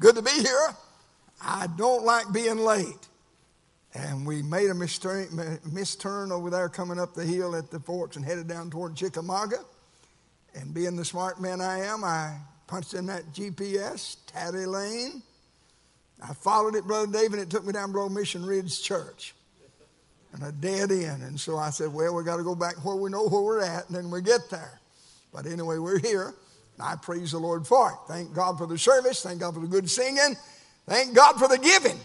Good 0.00 0.16
to 0.16 0.22
be 0.22 0.30
here. 0.30 0.74
I 1.42 1.66
don't 1.76 2.04
like 2.06 2.32
being 2.32 2.56
late. 2.56 3.08
And 3.92 4.26
we 4.26 4.40
made 4.40 4.70
a 4.70 4.74
misturn, 4.74 6.30
over 6.30 6.48
there 6.48 6.70
coming 6.70 6.98
up 6.98 7.12
the 7.12 7.24
hill 7.24 7.54
at 7.54 7.70
the 7.70 7.80
forks 7.80 8.16
and 8.16 8.24
headed 8.24 8.48
down 8.48 8.70
toward 8.70 8.96
Chickamauga. 8.96 9.58
And 10.54 10.72
being 10.72 10.96
the 10.96 11.04
smart 11.04 11.38
man 11.38 11.60
I 11.60 11.80
am, 11.80 12.02
I 12.02 12.38
punched 12.66 12.94
in 12.94 13.06
that 13.06 13.34
GPS, 13.34 14.16
Taddy 14.26 14.64
Lane. 14.64 15.22
I 16.26 16.32
followed 16.32 16.76
it, 16.76 16.86
Brother 16.86 17.12
David, 17.12 17.34
and 17.34 17.42
it 17.42 17.50
took 17.50 17.66
me 17.66 17.74
down 17.74 17.92
below 17.92 18.08
Mission 18.08 18.46
Ridge 18.46 18.82
Church. 18.82 19.34
And 20.32 20.42
a 20.44 20.52
dead 20.52 20.92
end. 20.92 21.24
And 21.24 21.38
so 21.38 21.58
I 21.58 21.70
said, 21.70 21.92
well, 21.92 22.14
we 22.14 22.24
got 22.24 22.36
to 22.36 22.44
go 22.44 22.54
back 22.54 22.82
where 22.84 22.96
we 22.96 23.10
know 23.10 23.28
where 23.28 23.42
we're 23.42 23.60
at, 23.60 23.86
and 23.88 23.96
then 23.96 24.10
we 24.10 24.22
get 24.22 24.48
there. 24.48 24.80
But 25.32 25.46
anyway, 25.46 25.76
we're 25.76 25.98
here. 25.98 26.34
I 26.80 26.96
praise 26.96 27.32
the 27.32 27.38
Lord 27.38 27.66
for 27.66 27.90
it. 27.90 28.12
Thank 28.12 28.34
God 28.34 28.58
for 28.58 28.66
the 28.66 28.78
service. 28.78 29.22
Thank 29.22 29.40
God 29.40 29.54
for 29.54 29.60
the 29.60 29.66
good 29.66 29.88
singing. 29.88 30.36
Thank 30.86 31.14
God 31.14 31.38
for 31.38 31.48
the 31.48 31.58
giving. 31.58 31.98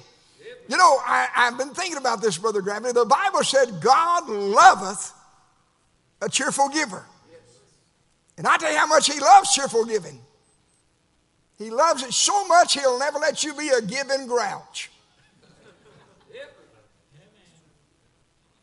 You 0.67 0.77
know, 0.77 0.99
I, 1.05 1.27
have 1.33 1.57
been 1.57 1.73
thinking 1.73 1.97
about 1.97 2.21
this, 2.21 2.37
Brother 2.37 2.61
Gravely. 2.61 2.91
The 2.91 3.05
Bible 3.05 3.43
said, 3.43 3.81
God 3.81 4.29
loveth 4.29 5.13
a 6.21 6.29
cheerful 6.29 6.69
giver. 6.69 7.05
And 8.37 8.47
I 8.47 8.57
tell 8.57 8.71
you 8.71 8.77
how 8.77 8.87
much 8.87 9.11
He 9.11 9.19
loves 9.19 9.53
cheerful 9.53 9.85
giving. 9.85 10.19
He 11.57 11.69
loves 11.69 12.03
it 12.03 12.13
so 12.13 12.45
much, 12.47 12.73
He'll 12.73 12.99
never 12.99 13.19
let 13.19 13.43
you 13.43 13.53
be 13.53 13.69
a 13.69 13.81
giving 13.81 14.27
grouch. 14.27 14.91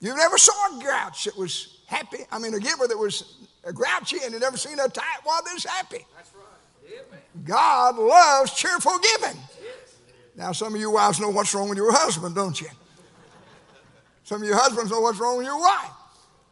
You 0.01 0.17
never 0.17 0.37
saw 0.37 0.77
a 0.77 0.83
grouch 0.83 1.25
that 1.25 1.39
was 1.39 1.79
happy. 1.87 2.19
I 2.33 2.41
mean, 2.41 2.55
a 2.55 2.59
giver 2.59 2.89
that 2.89 2.99
was 2.99 3.47
grouchy 3.71 4.19
and 4.25 4.33
you 4.33 4.41
never 4.41 4.57
seen 4.57 4.79
a 4.81 4.89
tight 4.89 5.21
one 5.23 5.45
that's 5.47 5.65
happy. 5.65 6.05
That's 6.17 6.31
right. 6.35 7.45
God 7.45 7.97
loves 7.97 8.53
cheerful 8.55 8.99
giving. 8.99 9.39
Now, 10.35 10.53
some 10.53 10.75
of 10.75 10.81
you 10.81 10.91
wives 10.91 11.21
know 11.21 11.29
what's 11.29 11.55
wrong 11.55 11.69
with 11.69 11.79
your 11.79 11.93
husband, 11.93 12.35
don't 12.35 12.59
you? 12.61 12.69
Some 14.25 14.43
of 14.43 14.49
your 14.49 14.57
husbands 14.57 14.91
know 14.91 15.01
what's 15.01 15.19
wrong 15.19 15.37
with 15.37 15.47
your 15.47 15.61
wife. 15.61 15.91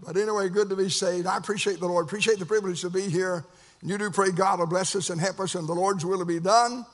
But 0.05 0.17
anyway, 0.17 0.49
good 0.49 0.69
to 0.71 0.77
be 0.77 0.89
saved. 0.89 1.27
I 1.27 1.37
appreciate 1.37 1.81
the 1.81 1.87
Lord, 1.87 2.07
appreciate 2.07 2.39
the 2.39 2.47
privilege 2.47 2.81
to 2.83 2.91
be 2.91 3.09
here. 3.09 3.45
And 3.81 3.91
You 3.91 3.99
do 3.99 4.11
pray 4.11 4.31
God 4.31 4.59
will 4.59 4.67
bless 4.67 4.95
us 4.97 5.11
and 5.11 5.21
help 5.21 5.41
us, 5.41 5.55
and 5.55 5.67
the 5.69 5.73
Lord's 5.73 6.05
will 6.05 6.25
be 6.25 6.41
done. 6.41 6.85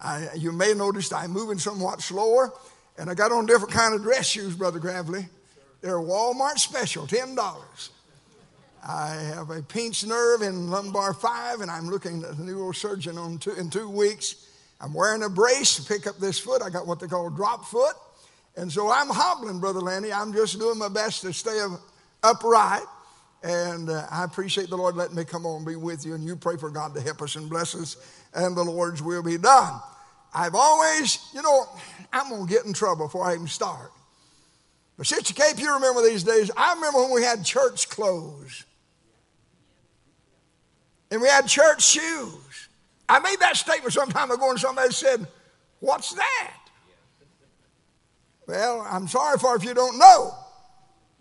I, 0.00 0.28
you 0.36 0.52
may 0.52 0.68
have 0.68 0.76
noticed 0.76 1.12
I'm 1.12 1.30
moving 1.30 1.58
somewhat 1.58 2.00
slower, 2.00 2.52
and 2.98 3.10
I 3.10 3.14
got 3.14 3.32
on 3.32 3.46
different 3.46 3.72
kind 3.72 3.94
of 3.94 4.02
dress 4.02 4.28
shoes, 4.28 4.54
Brother 4.54 4.78
Gravely. 4.78 5.26
They're 5.80 5.98
Walmart 5.98 6.58
special, 6.58 7.06
$10. 7.06 7.88
I 8.86 9.14
have 9.34 9.50
a 9.50 9.62
pinched 9.62 10.06
nerve 10.06 10.42
in 10.42 10.70
lumbar 10.70 11.14
five, 11.14 11.60
and 11.60 11.70
I'm 11.70 11.88
looking 11.88 12.22
at 12.22 12.30
a 12.30 12.34
neurosurgeon 12.34 13.18
on 13.18 13.38
two, 13.38 13.52
in 13.52 13.70
two 13.70 13.88
weeks. 13.88 14.48
I'm 14.80 14.92
wearing 14.92 15.22
a 15.22 15.28
brace 15.28 15.76
to 15.76 15.82
pick 15.82 16.06
up 16.06 16.18
this 16.18 16.38
foot. 16.38 16.62
I 16.62 16.70
got 16.70 16.86
what 16.86 17.00
they 17.00 17.06
call 17.06 17.30
drop 17.30 17.64
foot. 17.64 17.94
And 18.56 18.70
so 18.70 18.90
I'm 18.90 19.08
hobbling, 19.08 19.60
Brother 19.60 19.80
Lanny. 19.80 20.12
I'm 20.12 20.32
just 20.32 20.58
doing 20.58 20.78
my 20.78 20.88
best 20.88 21.22
to 21.22 21.32
stay 21.32 21.60
upright. 22.22 22.82
And 23.42 23.90
uh, 23.90 24.06
I 24.10 24.24
appreciate 24.24 24.70
the 24.70 24.76
Lord 24.76 24.96
letting 24.96 25.16
me 25.16 25.24
come 25.24 25.46
on 25.46 25.58
and 25.58 25.66
be 25.66 25.76
with 25.76 26.04
you. 26.04 26.14
And 26.14 26.24
you 26.24 26.36
pray 26.36 26.56
for 26.56 26.70
God 26.70 26.94
to 26.94 27.00
help 27.00 27.22
us 27.22 27.36
and 27.36 27.48
bless 27.48 27.74
us, 27.74 27.96
and 28.34 28.56
the 28.56 28.62
Lord's 28.62 29.02
will 29.02 29.22
be 29.22 29.38
done. 29.38 29.80
I've 30.34 30.54
always, 30.54 31.18
you 31.34 31.42
know, 31.42 31.66
I'm 32.12 32.28
going 32.28 32.46
to 32.46 32.52
get 32.52 32.64
in 32.66 32.72
trouble 32.72 33.06
before 33.06 33.24
I 33.24 33.34
even 33.34 33.46
start. 33.46 33.90
But 34.96 35.06
Sister 35.06 35.34
Cape, 35.34 35.58
you 35.58 35.74
remember 35.74 36.02
these 36.02 36.22
days. 36.22 36.50
I 36.56 36.74
remember 36.74 37.02
when 37.02 37.12
we 37.12 37.22
had 37.22 37.44
church 37.44 37.88
clothes. 37.88 38.64
And 41.10 41.20
we 41.20 41.28
had 41.28 41.46
church 41.46 41.84
shoes. 41.84 42.68
I 43.08 43.20
made 43.20 43.36
that 43.40 43.56
statement 43.56 43.92
some 43.92 44.10
time 44.10 44.30
ago, 44.30 44.50
and 44.50 44.58
somebody 44.58 44.92
said, 44.92 45.26
What's 45.80 46.14
that? 46.14 46.54
Well, 48.46 48.86
I'm 48.88 49.08
sorry 49.08 49.38
for 49.38 49.56
if 49.56 49.64
you 49.64 49.74
don't 49.74 49.98
know, 49.98 50.32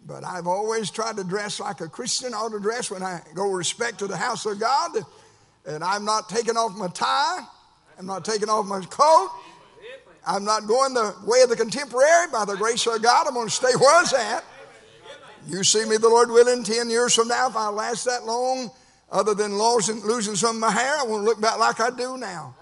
but 0.05 0.23
I've 0.23 0.47
always 0.47 0.91
tried 0.91 1.17
to 1.17 1.23
dress 1.23 1.59
like 1.59 1.81
a 1.81 1.89
Christian 1.89 2.33
ought 2.33 2.51
to 2.51 2.59
dress 2.59 2.91
when 2.91 3.03
I 3.03 3.21
go 3.33 3.51
respect 3.51 3.99
to 3.99 4.07
the 4.07 4.15
house 4.17 4.45
of 4.45 4.59
God. 4.59 4.97
And 5.65 5.83
I'm 5.83 6.05
not 6.05 6.29
taking 6.29 6.55
off 6.55 6.77
my 6.77 6.87
tie, 6.87 7.39
I'm 7.97 8.05
not 8.05 8.23
taking 8.23 8.49
off 8.49 8.65
my 8.65 8.81
coat. 8.81 9.29
I'm 10.27 10.43
not 10.43 10.67
going 10.67 10.93
the 10.93 11.15
way 11.25 11.41
of 11.41 11.49
the 11.49 11.55
contemporary. 11.55 12.27
By 12.31 12.45
the 12.45 12.55
grace 12.55 12.85
of 12.87 13.01
God, 13.01 13.27
I'm 13.27 13.33
going 13.33 13.47
to 13.47 13.53
stay 13.53 13.75
where 13.77 13.95
I 13.95 14.01
was 14.01 14.13
at. 14.13 14.43
You 15.47 15.63
see 15.63 15.85
me, 15.85 15.97
the 15.97 16.09
Lord 16.09 16.31
willing, 16.31 16.63
10 16.63 16.89
years 16.89 17.13
from 17.13 17.27
now, 17.27 17.47
if 17.47 17.55
I 17.55 17.69
last 17.69 18.05
that 18.05 18.25
long, 18.25 18.71
other 19.11 19.35
than 19.35 19.57
losing, 19.57 20.01
losing 20.01 20.35
some 20.35 20.55
of 20.55 20.61
my 20.61 20.71
hair, 20.71 20.95
I 20.97 21.03
want 21.03 21.21
to 21.21 21.25
look 21.25 21.39
back 21.39 21.59
like 21.59 21.79
I 21.79 21.91
do 21.91 22.17
now. 22.17 22.55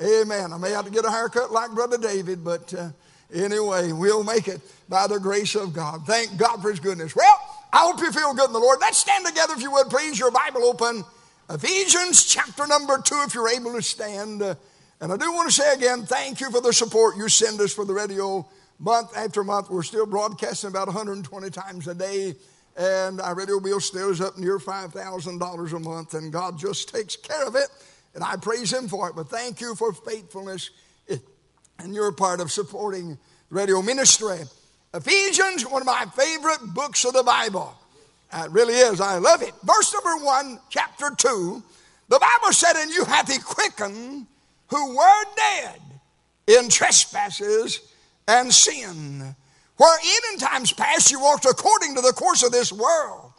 Right. 0.00 0.22
Amen. 0.22 0.52
I 0.52 0.58
may 0.58 0.70
have 0.70 0.84
to 0.84 0.90
get 0.92 1.04
a 1.04 1.10
haircut 1.10 1.50
like 1.50 1.72
Brother 1.72 1.98
David, 1.98 2.44
but 2.44 2.72
uh, 2.72 2.90
anyway, 3.34 3.90
we'll 3.90 4.22
make 4.22 4.46
it 4.46 4.60
by 4.88 5.08
the 5.08 5.18
grace 5.18 5.56
of 5.56 5.72
God. 5.72 6.06
Thank 6.06 6.36
God 6.36 6.62
for 6.62 6.70
His 6.70 6.78
goodness. 6.78 7.16
Well, 7.16 7.66
I 7.72 7.78
hope 7.78 7.98
you 7.98 8.12
feel 8.12 8.32
good 8.34 8.46
in 8.46 8.52
the 8.52 8.60
Lord. 8.60 8.78
Let's 8.80 8.98
stand 8.98 9.26
together, 9.26 9.54
if 9.54 9.62
you 9.62 9.72
would, 9.72 9.88
please. 9.88 10.16
Your 10.16 10.30
Bible 10.30 10.64
open. 10.64 11.04
Ephesians 11.50 12.24
chapter 12.24 12.68
number 12.68 12.98
two, 12.98 13.20
if 13.26 13.34
you're 13.34 13.48
able 13.48 13.72
to 13.72 13.82
stand. 13.82 14.42
Uh, 14.42 14.54
and 15.00 15.12
I 15.12 15.16
do 15.16 15.32
want 15.32 15.48
to 15.48 15.54
say 15.54 15.74
again, 15.74 16.04
thank 16.04 16.40
you 16.40 16.50
for 16.50 16.60
the 16.60 16.72
support 16.72 17.16
you 17.16 17.28
send 17.28 17.60
us 17.60 17.72
for 17.72 17.84
the 17.84 17.94
radio 17.94 18.46
month 18.78 19.16
after 19.16 19.44
month. 19.44 19.70
We're 19.70 19.82
still 19.82 20.06
broadcasting 20.06 20.70
about 20.70 20.88
120 20.88 21.50
times 21.50 21.88
a 21.88 21.94
day 21.94 22.34
and 22.78 23.20
our 23.20 23.34
radio 23.34 23.58
bill 23.58 23.80
still 23.80 24.10
is 24.10 24.20
up 24.20 24.38
near 24.38 24.58
$5,000 24.58 25.72
a 25.72 25.78
month, 25.80 26.14
and 26.14 26.32
God 26.32 26.56
just 26.56 26.88
takes 26.88 27.16
care 27.16 27.46
of 27.46 27.56
it, 27.56 27.68
and 28.14 28.22
I 28.22 28.36
praise 28.36 28.72
Him 28.72 28.86
for 28.86 29.10
it. 29.10 29.16
But 29.16 29.28
thank 29.28 29.60
you 29.60 29.74
for 29.74 29.92
faithfulness, 29.92 30.70
and 31.08 31.94
you're 31.94 32.12
part 32.12 32.40
of 32.40 32.52
supporting 32.52 33.18
radio 33.50 33.82
ministry. 33.82 34.38
Ephesians, 34.94 35.66
one 35.66 35.82
of 35.82 35.86
my 35.86 36.06
favorite 36.16 36.72
books 36.72 37.04
of 37.04 37.14
the 37.14 37.24
Bible. 37.24 37.76
It 38.32 38.50
really 38.52 38.74
is. 38.74 39.00
I 39.00 39.18
love 39.18 39.42
it. 39.42 39.52
Verse 39.64 39.92
number 39.92 40.24
one, 40.24 40.60
chapter 40.70 41.10
two. 41.16 41.62
The 42.08 42.18
Bible 42.18 42.52
said, 42.52 42.74
And 42.76 42.90
you 42.90 43.04
hath 43.04 43.30
he 43.30 43.38
quickened 43.38 44.26
who 44.68 44.96
were 44.96 45.24
dead 45.36 45.80
in 46.46 46.68
trespasses 46.68 47.80
and 48.26 48.52
sin 48.52 49.34
Wherein 49.78 50.32
in 50.32 50.38
times 50.40 50.72
past 50.72 51.10
you 51.10 51.20
walked 51.20 51.44
according 51.44 51.94
to 51.94 52.00
the 52.00 52.12
course 52.12 52.42
of 52.42 52.50
this 52.50 52.72
world, 52.72 53.32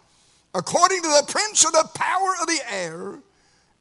according 0.56 1.01
to 1.01 1.07
the 1.09 1.25
prince 1.29 1.66
of 1.66 1.73
the 1.73 1.88
power 1.94 2.34
of 2.41 2.47
the 2.47 2.62
air, 2.72 3.19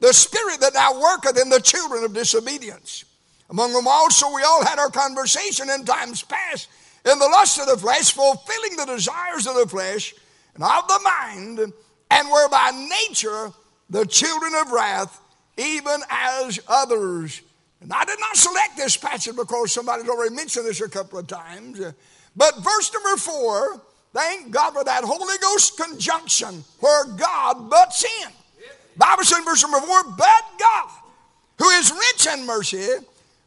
the 0.01 0.13
spirit 0.13 0.59
that 0.59 0.73
now 0.73 0.99
worketh 0.99 1.41
in 1.41 1.49
the 1.49 1.61
children 1.61 2.03
of 2.03 2.13
disobedience. 2.13 3.05
Among 3.49 3.71
whom 3.71 3.87
also 3.87 4.33
we 4.35 4.43
all 4.43 4.63
had 4.63 4.77
our 4.77 4.89
conversation 4.89 5.69
in 5.69 5.85
times 5.85 6.21
past 6.21 6.67
in 7.05 7.17
the 7.17 7.27
lust 7.27 7.59
of 7.59 7.67
the 7.67 7.77
flesh, 7.77 8.11
fulfilling 8.11 8.75
the 8.75 8.85
desires 8.85 9.47
of 9.47 9.55
the 9.55 9.67
flesh 9.67 10.13
and 10.53 10.63
of 10.63 10.87
the 10.87 10.99
mind, 11.03 11.73
and 12.11 12.29
were 12.29 12.49
by 12.49 12.71
nature 13.09 13.53
the 13.89 14.05
children 14.05 14.53
of 14.53 14.71
wrath, 14.71 15.19
even 15.59 16.01
as 16.09 16.59
others. 16.67 17.41
And 17.81 17.91
I 17.93 18.05
did 18.05 18.19
not 18.19 18.35
select 18.35 18.77
this 18.77 18.97
passage 18.97 19.35
because 19.35 19.71
somebody's 19.71 20.09
already 20.09 20.33
mentioned 20.33 20.65
this 20.65 20.81
a 20.81 20.89
couple 20.89 21.19
of 21.19 21.27
times. 21.27 21.79
But 22.35 22.57
verse 22.63 22.93
number 22.93 23.17
four, 23.17 23.81
thank 24.13 24.51
God 24.51 24.73
for 24.73 24.83
that 24.83 25.03
Holy 25.03 25.37
Ghost 25.41 25.77
conjunction 25.77 26.63
where 26.79 27.05
God 27.05 27.69
butts 27.69 28.05
in. 28.23 28.31
Bible 28.97 29.23
says 29.23 29.43
verse 29.45 29.61
number 29.61 29.79
four, 29.79 30.03
but 30.17 30.43
God, 30.59 30.89
who 31.57 31.69
is 31.69 31.91
rich 31.91 32.27
in 32.33 32.45
mercy, 32.45 32.87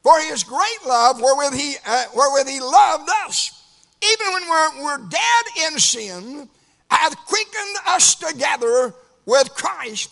for 0.02 0.18
his 0.20 0.44
great 0.44 0.78
love 0.86 1.20
wherewith 1.20 1.54
he, 1.54 1.76
uh, 1.86 2.04
wherewith 2.14 2.48
he 2.48 2.60
loved 2.60 3.08
us, 3.24 3.62
even 4.02 4.32
when 4.32 4.48
we're, 4.48 4.82
we're 4.82 5.08
dead 5.08 5.66
in 5.66 5.78
sin, 5.78 6.48
hath 6.90 7.16
quickened 7.26 7.76
us 7.86 8.14
together 8.14 8.94
with 9.26 9.54
Christ. 9.54 10.10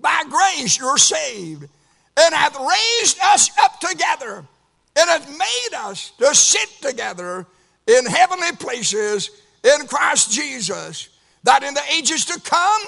By 0.00 0.24
grace 0.28 0.78
you're 0.78 0.98
saved, 0.98 1.68
and 2.18 2.34
hath 2.34 2.56
raised 2.58 3.18
us 3.22 3.50
up 3.62 3.80
together 3.80 4.44
and 4.96 5.08
hath 5.08 5.28
made 5.28 5.76
us 5.76 6.12
to 6.18 6.34
sit 6.34 6.68
together 6.80 7.46
in 7.86 8.06
heavenly 8.06 8.52
places 8.52 9.30
in 9.62 9.86
Christ 9.86 10.32
Jesus, 10.32 11.08
that 11.44 11.62
in 11.62 11.74
the 11.74 11.82
ages 11.92 12.24
to 12.26 12.40
come 12.40 12.82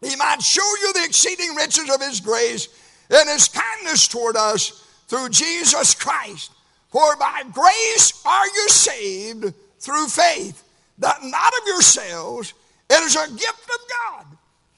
he 0.00 0.14
might 0.16 0.42
show 0.42 0.68
you 0.80 0.92
the 0.92 1.04
exceeding 1.04 1.54
riches 1.54 1.90
of 1.90 2.00
his 2.00 2.20
grace 2.20 2.68
and 3.10 3.28
his 3.28 3.48
kindness 3.48 4.06
toward 4.06 4.36
us 4.36 4.84
through 5.08 5.28
Jesus 5.30 5.94
Christ. 5.94 6.52
For 6.90 7.16
by 7.16 7.42
grace 7.52 8.22
are 8.24 8.46
you 8.46 8.68
saved 8.68 9.54
through 9.80 10.08
faith, 10.08 10.62
that 10.98 11.22
not 11.22 11.52
of 11.60 11.66
yourselves, 11.66 12.54
it 12.90 13.02
is 13.02 13.16
a 13.16 13.30
gift 13.30 13.70
of 13.70 13.80
God, 14.06 14.26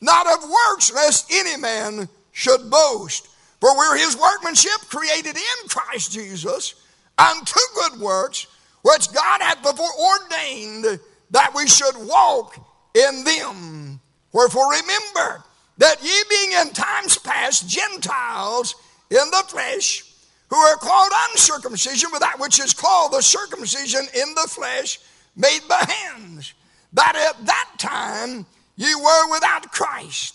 not 0.00 0.26
of 0.26 0.48
works, 0.48 0.92
lest 0.92 1.30
any 1.32 1.56
man 1.60 2.08
should 2.32 2.70
boast. 2.70 3.28
For 3.60 3.76
we're 3.76 3.98
his 3.98 4.16
workmanship 4.16 4.88
created 4.88 5.36
in 5.36 5.68
Christ 5.68 6.12
Jesus 6.12 6.74
unto 7.18 7.60
good 7.74 8.00
works, 8.00 8.46
which 8.82 9.12
God 9.12 9.42
hath 9.42 9.62
before 9.62 9.90
ordained 9.98 11.00
that 11.30 11.52
we 11.54 11.66
should 11.66 11.96
walk 11.96 12.56
in 12.94 13.24
them. 13.24 14.00
Wherefore 14.32 14.70
remember 14.70 15.44
that 15.78 16.02
ye 16.02 16.22
being 16.30 16.52
in 16.60 16.72
times 16.72 17.18
past 17.18 17.68
Gentiles 17.68 18.74
in 19.10 19.30
the 19.30 19.44
flesh, 19.48 20.04
who 20.48 20.56
are 20.56 20.76
called 20.76 21.12
uncircumcision 21.30 22.10
but 22.12 22.20
that 22.20 22.40
which 22.40 22.60
is 22.60 22.72
called 22.72 23.12
the 23.12 23.22
circumcision 23.22 24.06
in 24.14 24.34
the 24.34 24.48
flesh 24.48 24.98
made 25.36 25.60
by 25.68 25.84
hands. 25.88 26.54
That 26.92 27.14
at 27.16 27.46
that 27.46 27.70
time 27.78 28.46
ye 28.80 28.94
were 28.94 29.30
without 29.30 29.70
Christ, 29.70 30.34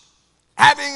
having 0.55 0.93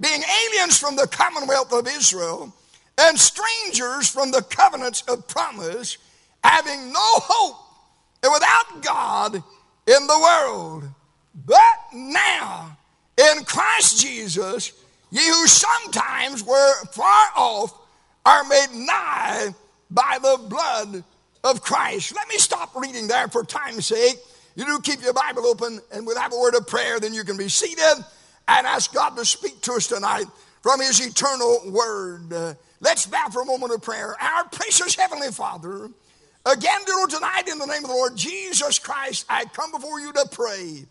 being 0.00 0.20
aliens 0.46 0.76
from 0.78 0.96
the 0.96 1.06
commonwealth 1.06 1.72
of 1.72 1.86
Israel 1.86 2.52
and 2.98 3.16
strangers 3.16 4.08
from 4.08 4.32
the 4.32 4.42
covenants 4.42 5.02
of 5.02 5.28
promise, 5.28 5.96
having 6.42 6.92
no 6.92 7.00
hope 7.00 7.56
and 8.24 8.32
without 8.32 8.82
God 8.82 9.34
in 9.86 10.06
the 10.08 10.18
world. 10.20 10.84
But 11.46 11.94
now, 11.94 12.76
in 13.16 13.44
Christ 13.44 14.00
Jesus, 14.00 14.72
ye 15.12 15.24
who 15.24 15.46
sometimes 15.46 16.42
were 16.42 16.84
far 16.86 17.28
off 17.36 17.78
are 18.26 18.42
made 18.42 18.72
nigh 18.72 19.54
by 19.88 20.18
the 20.20 20.36
blood 20.48 21.04
of 21.44 21.62
Christ. 21.62 22.12
Let 22.16 22.26
me 22.28 22.38
stop 22.38 22.74
reading 22.74 23.06
there 23.06 23.28
for 23.28 23.44
time's 23.44 23.86
sake. 23.86 24.18
You 24.58 24.64
do 24.64 24.80
keep 24.80 25.00
your 25.02 25.12
Bible 25.12 25.46
open, 25.46 25.80
and 25.92 26.04
we'll 26.04 26.18
have 26.18 26.32
a 26.32 26.36
word 26.36 26.56
of 26.56 26.66
prayer, 26.66 26.98
then 26.98 27.14
you 27.14 27.22
can 27.22 27.36
be 27.36 27.48
seated 27.48 28.04
and 28.48 28.66
ask 28.66 28.92
God 28.92 29.10
to 29.10 29.24
speak 29.24 29.60
to 29.62 29.74
us 29.74 29.86
tonight 29.86 30.26
from 30.62 30.80
His 30.80 30.98
eternal 30.98 31.62
word. 31.66 32.32
Uh, 32.32 32.54
let's 32.80 33.06
bow 33.06 33.28
for 33.28 33.42
a 33.42 33.44
moment 33.44 33.72
of 33.72 33.82
prayer. 33.82 34.16
Our 34.20 34.48
precious 34.48 34.96
Heavenly 34.96 35.30
Father, 35.30 35.88
again, 36.44 36.80
Lord, 36.88 37.10
tonight 37.10 37.44
in 37.46 37.58
the 37.58 37.66
name 37.66 37.84
of 37.84 37.90
the 37.90 37.94
Lord 37.94 38.16
Jesus 38.16 38.80
Christ, 38.80 39.26
I 39.28 39.44
come 39.44 39.70
before 39.70 40.00
you 40.00 40.12
to 40.12 40.26
pray. 40.32 40.84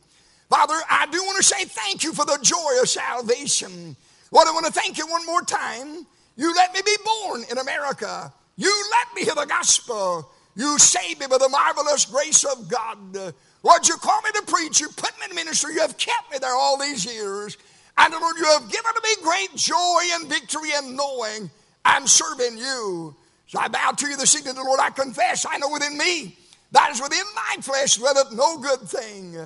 Father, 0.50 0.80
I 0.90 1.06
do 1.12 1.22
want 1.24 1.36
to 1.36 1.44
say 1.44 1.66
thank 1.66 2.06
you 2.06 2.14
for 2.14 2.24
the 2.24 2.40
joy 2.42 2.82
of 2.82 2.88
salvation. 2.88 3.98
Lord, 4.32 4.48
I 4.48 4.52
want 4.52 4.66
to 4.68 4.72
thank 4.72 4.98
you 4.98 5.08
one 5.08 5.26
more 5.26 5.42
time 5.42 6.08
you 6.38 6.56
let 6.56 6.74
me 6.74 6.80
be 6.86 6.96
born 7.04 7.44
in 7.52 7.58
America. 7.58 8.32
You 8.56 8.86
let 8.92 9.14
me 9.14 9.26
hear 9.26 9.36
the 9.36 9.46
gospel. 9.46 10.32
You 10.56 10.80
saved 10.80 11.20
me 11.20 11.28
by 11.28 11.38
the 11.38 11.50
marvelous 11.50 12.06
grace 12.06 12.44
of 12.44 12.70
God. 12.70 13.34
Lord, 13.64 13.88
you 13.88 13.96
called 13.98 14.24
me 14.24 14.32
to 14.34 14.52
preach. 14.52 14.80
You 14.80 14.90
put 14.90 15.12
me 15.20 15.28
in 15.30 15.36
ministry. 15.36 15.74
You 15.74 15.82
have 15.82 15.98
kept 15.98 16.32
me 16.32 16.38
there 16.40 16.56
all 16.56 16.78
these 16.78 17.06
years. 17.06 17.58
And 17.98 18.14
Lord, 18.14 18.38
you 18.38 18.46
have 18.46 18.70
given 18.70 18.94
to 18.94 19.02
me 19.04 19.24
great 19.24 19.56
joy 19.56 20.02
and 20.14 20.30
victory 20.30 20.70
in 20.78 20.96
knowing 20.96 21.50
I'm 21.84 22.06
serving 22.06 22.58
you. 22.58 23.16
So 23.48 23.60
I 23.60 23.68
bow 23.68 23.92
to 23.92 24.08
you 24.08 24.18
this 24.18 24.36
evening, 24.36 24.56
the 24.56 24.64
Lord. 24.64 24.80
I 24.80 24.90
confess, 24.90 25.46
I 25.50 25.58
know 25.58 25.70
within 25.72 25.98
me, 25.98 26.38
that 26.74 26.92
is 26.92 27.02
within 27.02 27.24
my 27.34 27.62
flesh, 27.62 27.96
dwelleth 27.96 28.34
no 28.34 28.58
good 28.58 28.82
thing. 28.82 29.38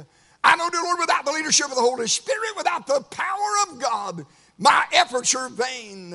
I 0.44 0.56
know, 0.56 0.69
dear 0.69 0.81
Lord, 0.81 0.98
without 1.00 1.24
the 1.24 1.31
leadership 1.31 1.68
of 1.68 1.75
the 1.75 1.81
Holy 1.81 2.07
Spirit, 2.07 2.57
without 2.57 2.88
the 2.88 3.02
power 3.02 3.69
of 3.69 3.80
God, 3.80 4.25
my 4.57 4.86
efforts 4.92 5.36
are 5.36 5.50
vain. 5.50 6.12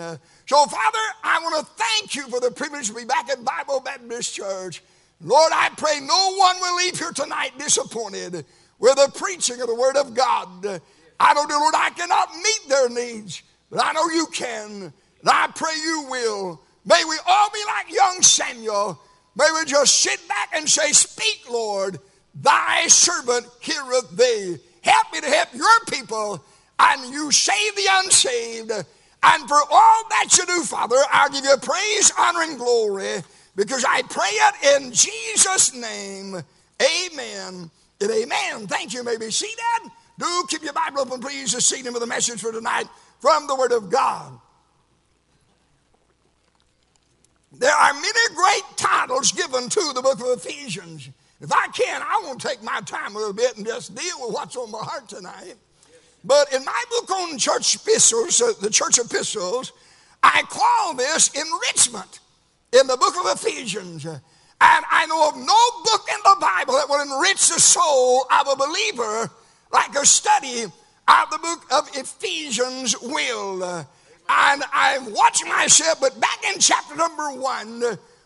So, 0.46 0.66
Father, 0.66 0.99
I 1.22 1.38
want 1.42 1.64
to 1.64 1.72
thank 1.76 2.16
you 2.16 2.28
for 2.28 2.40
the 2.40 2.50
privilege 2.50 2.88
to 2.88 2.94
be 2.94 3.04
back 3.04 3.31
at 3.31 3.44
Bible 3.44 3.81
Baptist 3.81 4.34
Church. 4.34 4.82
Lord, 5.22 5.52
I 5.54 5.70
pray 5.76 6.00
no 6.00 6.34
one 6.34 6.56
will 6.60 6.76
leave 6.76 6.98
here 6.98 7.12
tonight 7.12 7.52
disappointed 7.58 8.44
with 8.78 8.96
the 8.96 9.10
preaching 9.14 9.60
of 9.60 9.66
the 9.66 9.74
Word 9.74 9.96
of 9.96 10.14
God. 10.14 10.80
I 11.18 11.34
don't 11.34 11.48
Lord, 11.48 11.74
I 11.74 11.90
cannot 11.90 12.34
meet 12.34 12.68
their 12.68 12.88
needs, 12.90 13.42
but 13.70 13.82
I 13.82 13.92
know 13.92 14.06
you 14.10 14.26
can. 14.26 14.92
And 15.20 15.30
I 15.30 15.48
pray 15.54 15.72
you 15.82 16.06
will. 16.10 16.60
May 16.84 17.02
we 17.08 17.18
all 17.26 17.50
be 17.50 17.60
like 17.66 17.92
young 17.92 18.20
Samuel. 18.20 19.00
May 19.34 19.48
we 19.54 19.64
just 19.64 20.00
sit 20.00 20.26
back 20.28 20.50
and 20.52 20.68
say, 20.68 20.92
Speak, 20.92 21.50
Lord, 21.50 21.98
thy 22.34 22.86
servant 22.88 23.46
heareth 23.60 24.16
thee. 24.16 24.58
Help 24.82 25.12
me 25.12 25.20
to 25.20 25.26
help 25.26 25.54
your 25.54 25.80
people, 25.90 26.44
and 26.78 27.12
you 27.12 27.32
save 27.32 27.74
the 27.74 27.88
unsaved. 27.90 28.70
And 29.22 29.48
for 29.48 29.58
all 29.58 30.02
that 30.10 30.36
you 30.38 30.46
do, 30.46 30.62
Father, 30.62 30.96
I'll 31.10 31.30
give 31.30 31.44
you 31.44 31.56
praise, 31.56 32.12
honor, 32.18 32.42
and 32.42 32.58
glory 32.58 33.22
because 33.56 33.84
I 33.88 34.02
pray 34.02 34.28
it 34.28 34.82
in 34.82 34.92
Jesus' 34.92 35.74
name. 35.74 36.36
Amen 36.80 37.70
and 38.00 38.10
amen. 38.10 38.66
Thank 38.66 38.92
you. 38.92 39.00
you 39.00 39.04
may 39.04 39.16
be 39.16 39.30
seated. 39.30 39.90
Do 40.18 40.44
keep 40.48 40.62
your 40.62 40.74
Bible 40.74 41.00
open, 41.00 41.20
please, 41.20 41.52
to 41.52 41.60
see 41.60 41.82
with 41.82 42.02
a 42.02 42.06
message 42.06 42.40
for 42.40 42.52
tonight 42.52 42.86
from 43.20 43.46
the 43.46 43.56
Word 43.56 43.72
of 43.72 43.90
God. 43.90 44.38
There 47.52 47.72
are 47.72 47.94
many 47.94 48.34
great 48.34 48.76
titles 48.76 49.32
given 49.32 49.68
to 49.70 49.92
the 49.94 50.02
book 50.02 50.20
of 50.20 50.44
Ephesians. 50.44 51.08
If 51.40 51.52
I 51.52 51.68
can, 51.68 52.02
I 52.02 52.22
want 52.24 52.40
to 52.40 52.48
take 52.48 52.62
my 52.62 52.80
time 52.80 53.14
a 53.14 53.18
little 53.18 53.32
bit 53.32 53.56
and 53.56 53.66
just 53.66 53.94
deal 53.94 54.16
with 54.20 54.34
what's 54.34 54.56
on 54.56 54.70
my 54.70 54.78
heart 54.82 55.08
tonight. 55.08 55.54
But 56.24 56.52
in 56.52 56.64
my 56.64 56.84
book 56.90 57.10
on 57.10 57.38
church 57.38 57.76
epistles, 57.76 58.42
uh, 58.42 58.52
the 58.60 58.70
church 58.70 58.98
epistles, 58.98 59.72
I 60.22 60.42
call 60.48 60.94
this 60.94 61.30
enrichment 61.34 62.20
in 62.72 62.86
the 62.86 62.96
book 62.96 63.14
of 63.18 63.26
Ephesians. 63.32 64.04
And 64.04 64.20
I 64.60 65.06
know 65.06 65.28
of 65.28 65.36
no 65.36 65.82
book 65.84 66.08
in 66.10 66.18
the 66.24 66.36
Bible 66.40 66.74
that 66.74 66.88
will 66.88 67.02
enrich 67.02 67.48
the 67.48 67.60
soul 67.60 68.26
of 68.30 68.48
a 68.48 68.56
believer 68.56 69.30
like 69.72 69.94
a 69.94 70.06
study 70.06 70.62
of 70.62 71.30
the 71.30 71.38
book 71.38 71.64
of 71.72 71.88
Ephesians 71.94 72.96
will. 73.00 73.62
And 74.28 74.62
I'm 74.72 75.12
watching 75.12 75.48
myself, 75.48 76.00
but 76.00 76.18
back 76.20 76.38
in 76.52 76.58
chapter 76.58 76.96
number 76.96 77.32
one, 77.32 77.82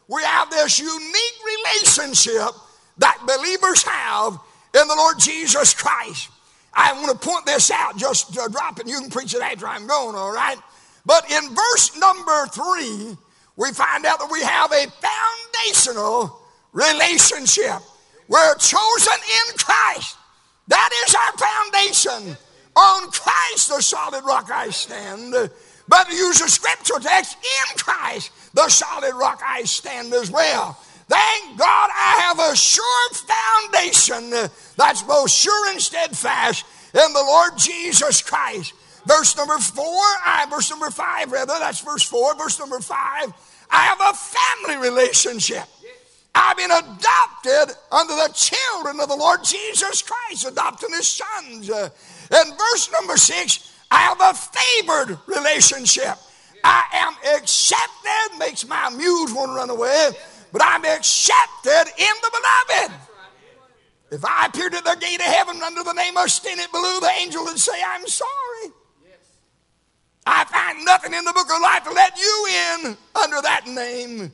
we 0.09 0.23
have 0.23 0.51
this 0.51 0.79
unique 0.79 1.39
relationship 1.45 2.55
that 2.99 3.19
believers 3.27 3.83
have 3.83 4.39
in 4.75 4.89
the 4.89 4.95
Lord 4.97 5.19
Jesus 5.19 5.75
Christ. 5.75 6.31
I 6.73 6.93
want 6.93 7.21
to 7.21 7.29
point 7.29 7.47
this 7.47 7.71
out, 7.71 7.97
just 7.97 8.37
uh, 8.39 8.49
drop 8.49 8.79
it. 8.79 8.87
You 8.87 9.01
can 9.01 9.11
preach 9.11 9.35
it 9.35 9.43
after 9.43 9.67
I'm 9.67 9.87
going, 9.87 10.15
all 10.15 10.33
right? 10.33 10.57
But 11.05 11.31
in 11.31 11.55
verse 11.55 11.99
number 11.99 12.47
three, 12.47 13.17
we 13.61 13.73
find 13.73 14.07
out 14.07 14.19
that 14.19 14.31
we 14.33 14.41
have 14.41 14.73
a 14.73 14.87
foundational 14.89 16.41
relationship. 16.73 17.83
We're 18.27 18.55
chosen 18.55 19.13
in 19.13 19.59
Christ. 19.59 20.17
That 20.69 20.91
is 21.05 21.15
our 21.15 21.37
foundation. 21.37 22.37
On 22.75 23.11
Christ, 23.11 23.69
the 23.69 23.83
solid 23.83 24.25
rock 24.25 24.51
I 24.51 24.71
stand. 24.71 25.35
But 25.87 26.09
to 26.09 26.15
use 26.15 26.41
a 26.41 26.49
scripture 26.49 27.01
text, 27.01 27.37
in 27.37 27.77
Christ, 27.77 28.31
the 28.55 28.69
solid 28.71 29.13
rock 29.15 29.43
I 29.47 29.65
stand 29.65 30.15
as 30.15 30.31
well. 30.31 30.73
Thank 31.09 31.59
God 31.59 31.91
I 31.93 32.21
have 32.29 32.39
a 32.39 32.57
sure 32.57 33.11
foundation 33.13 34.31
that's 34.77 35.03
both 35.03 35.31
sure 35.31 35.71
and 35.71 35.81
steadfast 35.83 36.65
in 36.95 37.13
the 37.13 37.25
Lord 37.27 37.59
Jesus 37.59 38.23
Christ. 38.23 38.73
Verse 39.07 39.37
number 39.37 39.59
four, 39.59 39.85
I, 39.85 40.47
verse 40.49 40.71
number 40.71 40.91
five, 40.91 41.33
rather, 41.33 41.59
that's 41.59 41.81
verse 41.81 42.03
four. 42.03 42.37
Verse 42.37 42.59
number 42.59 42.81
five, 42.81 43.33
I 43.71 43.83
have 43.83 44.01
a 44.01 44.17
family 44.17 44.89
relationship. 44.89 45.65
I've 46.35 46.57
been 46.57 46.71
adopted 46.71 47.77
under 47.91 48.15
the 48.15 48.31
children 48.35 49.01
of 49.01 49.09
the 49.09 49.17
Lord 49.17 49.43
Jesus 49.45 50.03
Christ, 50.03 50.47
adopting 50.47 50.91
his 50.91 51.09
sons. 51.09 51.71
Uh, 51.71 51.89
and 52.31 52.51
verse 52.51 52.91
number 52.93 53.17
six, 53.17 53.77
I 53.91 53.99
have 53.99 54.21
a 54.21 54.35
favored 54.35 55.19
relationship. 55.27 56.17
I 56.63 56.85
am 56.93 57.37
accepted, 57.37 58.39
makes 58.39 58.67
my 58.67 58.91
muse 58.91 59.33
want 59.33 59.51
to 59.51 59.55
run 59.55 59.71
away 59.71 60.11
but 60.53 60.63
I'm 60.65 60.85
accepted 60.85 61.93
in 61.99 62.15
the 62.23 62.31
beloved. 62.31 62.93
If 64.11 64.25
I 64.25 64.47
appeared 64.47 64.75
at 64.75 64.85
the 64.85 64.97
gate 64.99 65.21
of 65.21 65.27
heaven 65.27 65.63
under 65.63 65.85
the 65.85 65.93
name 65.93 66.17
of 66.17 66.27
Stennett 66.27 66.73
Ballou, 66.73 67.01
the 67.01 67.11
angel 67.21 67.45
would 67.45 67.59
say, 67.59 67.81
I'm 67.87 68.07
sorry. 68.07 68.50
I 70.27 70.45
find 70.45 70.85
nothing 70.85 71.15
in 71.15 71.25
the 71.25 71.33
book 71.33 71.47
of 71.53 71.61
life 71.61 71.85
to 71.85 71.93
let 71.93 72.19
you 72.19 72.47
in 72.49 72.97
under 73.23 73.41
that 73.43 73.67
name. 73.67 74.33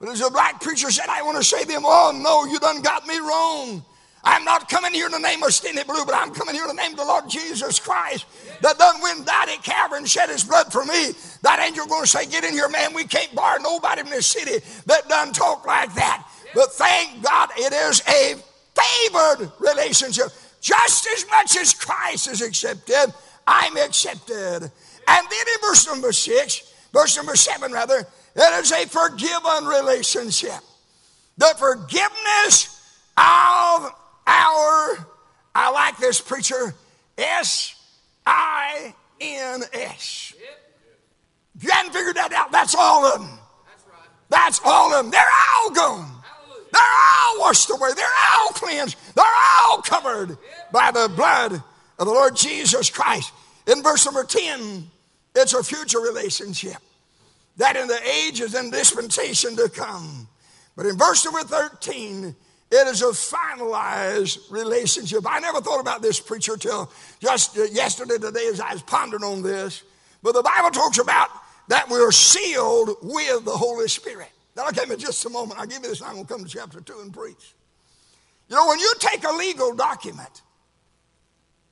But 0.00 0.10
as 0.10 0.20
a 0.20 0.30
black 0.30 0.60
preacher 0.60 0.90
said, 0.90 1.06
I 1.08 1.22
want 1.22 1.38
to 1.38 1.44
say 1.44 1.62
to 1.62 1.66
them, 1.66 1.82
oh 1.84 2.12
no, 2.14 2.44
you 2.50 2.58
done 2.58 2.82
got 2.82 3.06
me 3.06 3.18
wrong. 3.18 3.84
I'm 4.24 4.44
not 4.44 4.68
coming 4.68 4.92
here 4.92 5.06
in 5.06 5.12
the 5.12 5.18
name 5.18 5.42
of 5.42 5.48
Stennett 5.50 5.86
Ballou, 5.86 6.04
but 6.04 6.14
I'm 6.14 6.32
coming 6.32 6.54
here 6.54 6.64
in 6.64 6.68
the 6.76 6.80
name 6.80 6.92
of 6.92 6.98
the 6.98 7.04
Lord 7.04 7.28
Jesus 7.28 7.80
Christ 7.80 8.26
that 8.60 8.78
done 8.78 9.00
went 9.02 9.26
died 9.26 9.48
at 9.48 9.64
Calvary 9.64 9.98
and 9.98 10.08
shed 10.08 10.28
his 10.28 10.44
blood 10.44 10.72
for 10.72 10.84
me. 10.84 11.12
That 11.42 11.58
angel 11.60 11.86
going 11.86 12.02
to 12.02 12.08
say, 12.08 12.26
get 12.26 12.44
in 12.44 12.52
here, 12.52 12.68
man. 12.68 12.94
We 12.94 13.04
can't 13.04 13.34
bar 13.34 13.58
nobody 13.60 14.02
in 14.02 14.10
this 14.10 14.28
city 14.28 14.64
that 14.86 15.08
done 15.08 15.32
talk 15.32 15.66
like 15.66 15.92
that. 15.94 16.28
But 16.54 16.72
thank 16.72 17.22
God 17.22 17.50
it 17.56 17.72
is 17.72 18.00
a 18.06 18.36
favored 18.74 19.52
relationship. 19.58 20.28
Just 20.60 21.08
as 21.08 21.26
much 21.28 21.56
as 21.56 21.74
Christ 21.74 22.28
is 22.28 22.42
accepted, 22.42 23.12
I'm 23.46 23.76
accepted. 23.76 24.70
And 25.06 25.26
then 25.28 25.46
in 25.54 25.60
verse 25.68 25.86
number 25.86 26.12
six, 26.12 26.72
verse 26.92 27.16
number 27.16 27.36
seven 27.36 27.72
rather, 27.72 28.06
it 28.34 28.64
is 28.64 28.72
a 28.72 28.86
forgiven 28.86 29.66
relationship. 29.66 30.60
The 31.36 31.54
forgiveness 31.58 32.80
of 33.16 33.94
our, 34.26 35.06
I 35.54 35.70
like 35.72 35.98
this 35.98 36.20
preacher, 36.20 36.74
S 37.18 37.74
I 38.26 38.94
N 39.20 39.62
S. 39.72 40.34
If 41.54 41.64
you 41.64 41.70
hadn't 41.70 41.92
figured 41.92 42.16
that 42.16 42.32
out, 42.32 42.50
that's 42.52 42.74
all 42.74 43.04
of 43.04 43.20
them. 43.20 43.38
That's 44.30 44.60
all 44.64 44.94
of 44.94 45.04
them. 45.04 45.10
They're 45.10 45.20
all 45.20 45.70
gone. 45.70 46.10
They're 46.72 46.80
all 46.82 47.40
washed 47.40 47.70
away. 47.70 47.90
They're 47.94 48.06
all 48.06 48.48
cleansed. 48.48 48.96
They're 49.14 49.24
all 49.26 49.82
covered 49.82 50.38
by 50.72 50.90
the 50.90 51.12
blood 51.14 51.52
of 51.52 52.06
the 52.06 52.12
Lord 52.12 52.34
Jesus 52.34 52.88
Christ. 52.88 53.30
In 53.66 53.82
verse 53.82 54.06
number 54.06 54.24
10, 54.24 54.90
it's 55.34 55.54
a 55.54 55.62
future 55.62 56.00
relationship. 56.00 56.78
that 57.58 57.76
in 57.76 57.86
the 57.86 58.00
ages 58.26 58.54
and 58.54 58.72
dispensation 58.72 59.56
to 59.56 59.68
come. 59.68 60.26
But 60.76 60.86
in 60.86 60.96
verse 60.96 61.24
number 61.24 61.40
13, 61.42 62.34
it 62.70 62.86
is 62.86 63.02
a 63.02 63.06
finalized 63.06 64.50
relationship. 64.50 65.24
I 65.28 65.38
never 65.40 65.60
thought 65.60 65.80
about 65.80 66.00
this 66.00 66.18
preacher 66.18 66.56
till 66.56 66.90
just 67.20 67.56
yesterday, 67.72 68.16
today, 68.16 68.48
as 68.50 68.60
I 68.60 68.72
was 68.72 68.82
pondering 68.82 69.22
on 69.22 69.42
this. 69.42 69.82
But 70.22 70.32
the 70.32 70.42
Bible 70.42 70.70
talks 70.70 70.98
about 70.98 71.28
that 71.68 71.88
we're 71.90 72.12
sealed 72.12 72.96
with 73.02 73.44
the 73.44 73.50
Holy 73.50 73.88
Spirit. 73.88 74.30
Now, 74.56 74.68
okay, 74.68 74.90
in 74.90 74.98
just 74.98 75.24
a 75.26 75.30
moment. 75.30 75.60
I'll 75.60 75.66
give 75.66 75.82
you 75.82 75.90
this, 75.90 76.00
and 76.00 76.08
I'm 76.08 76.14
going 76.14 76.26
to 76.26 76.32
come 76.34 76.44
to 76.44 76.50
chapter 76.50 76.80
2 76.80 77.00
and 77.00 77.12
preach. 77.12 77.54
You 78.48 78.56
know, 78.56 78.66
when 78.66 78.78
you 78.78 78.92
take 78.98 79.24
a 79.24 79.32
legal 79.32 79.74
document, 79.74 80.42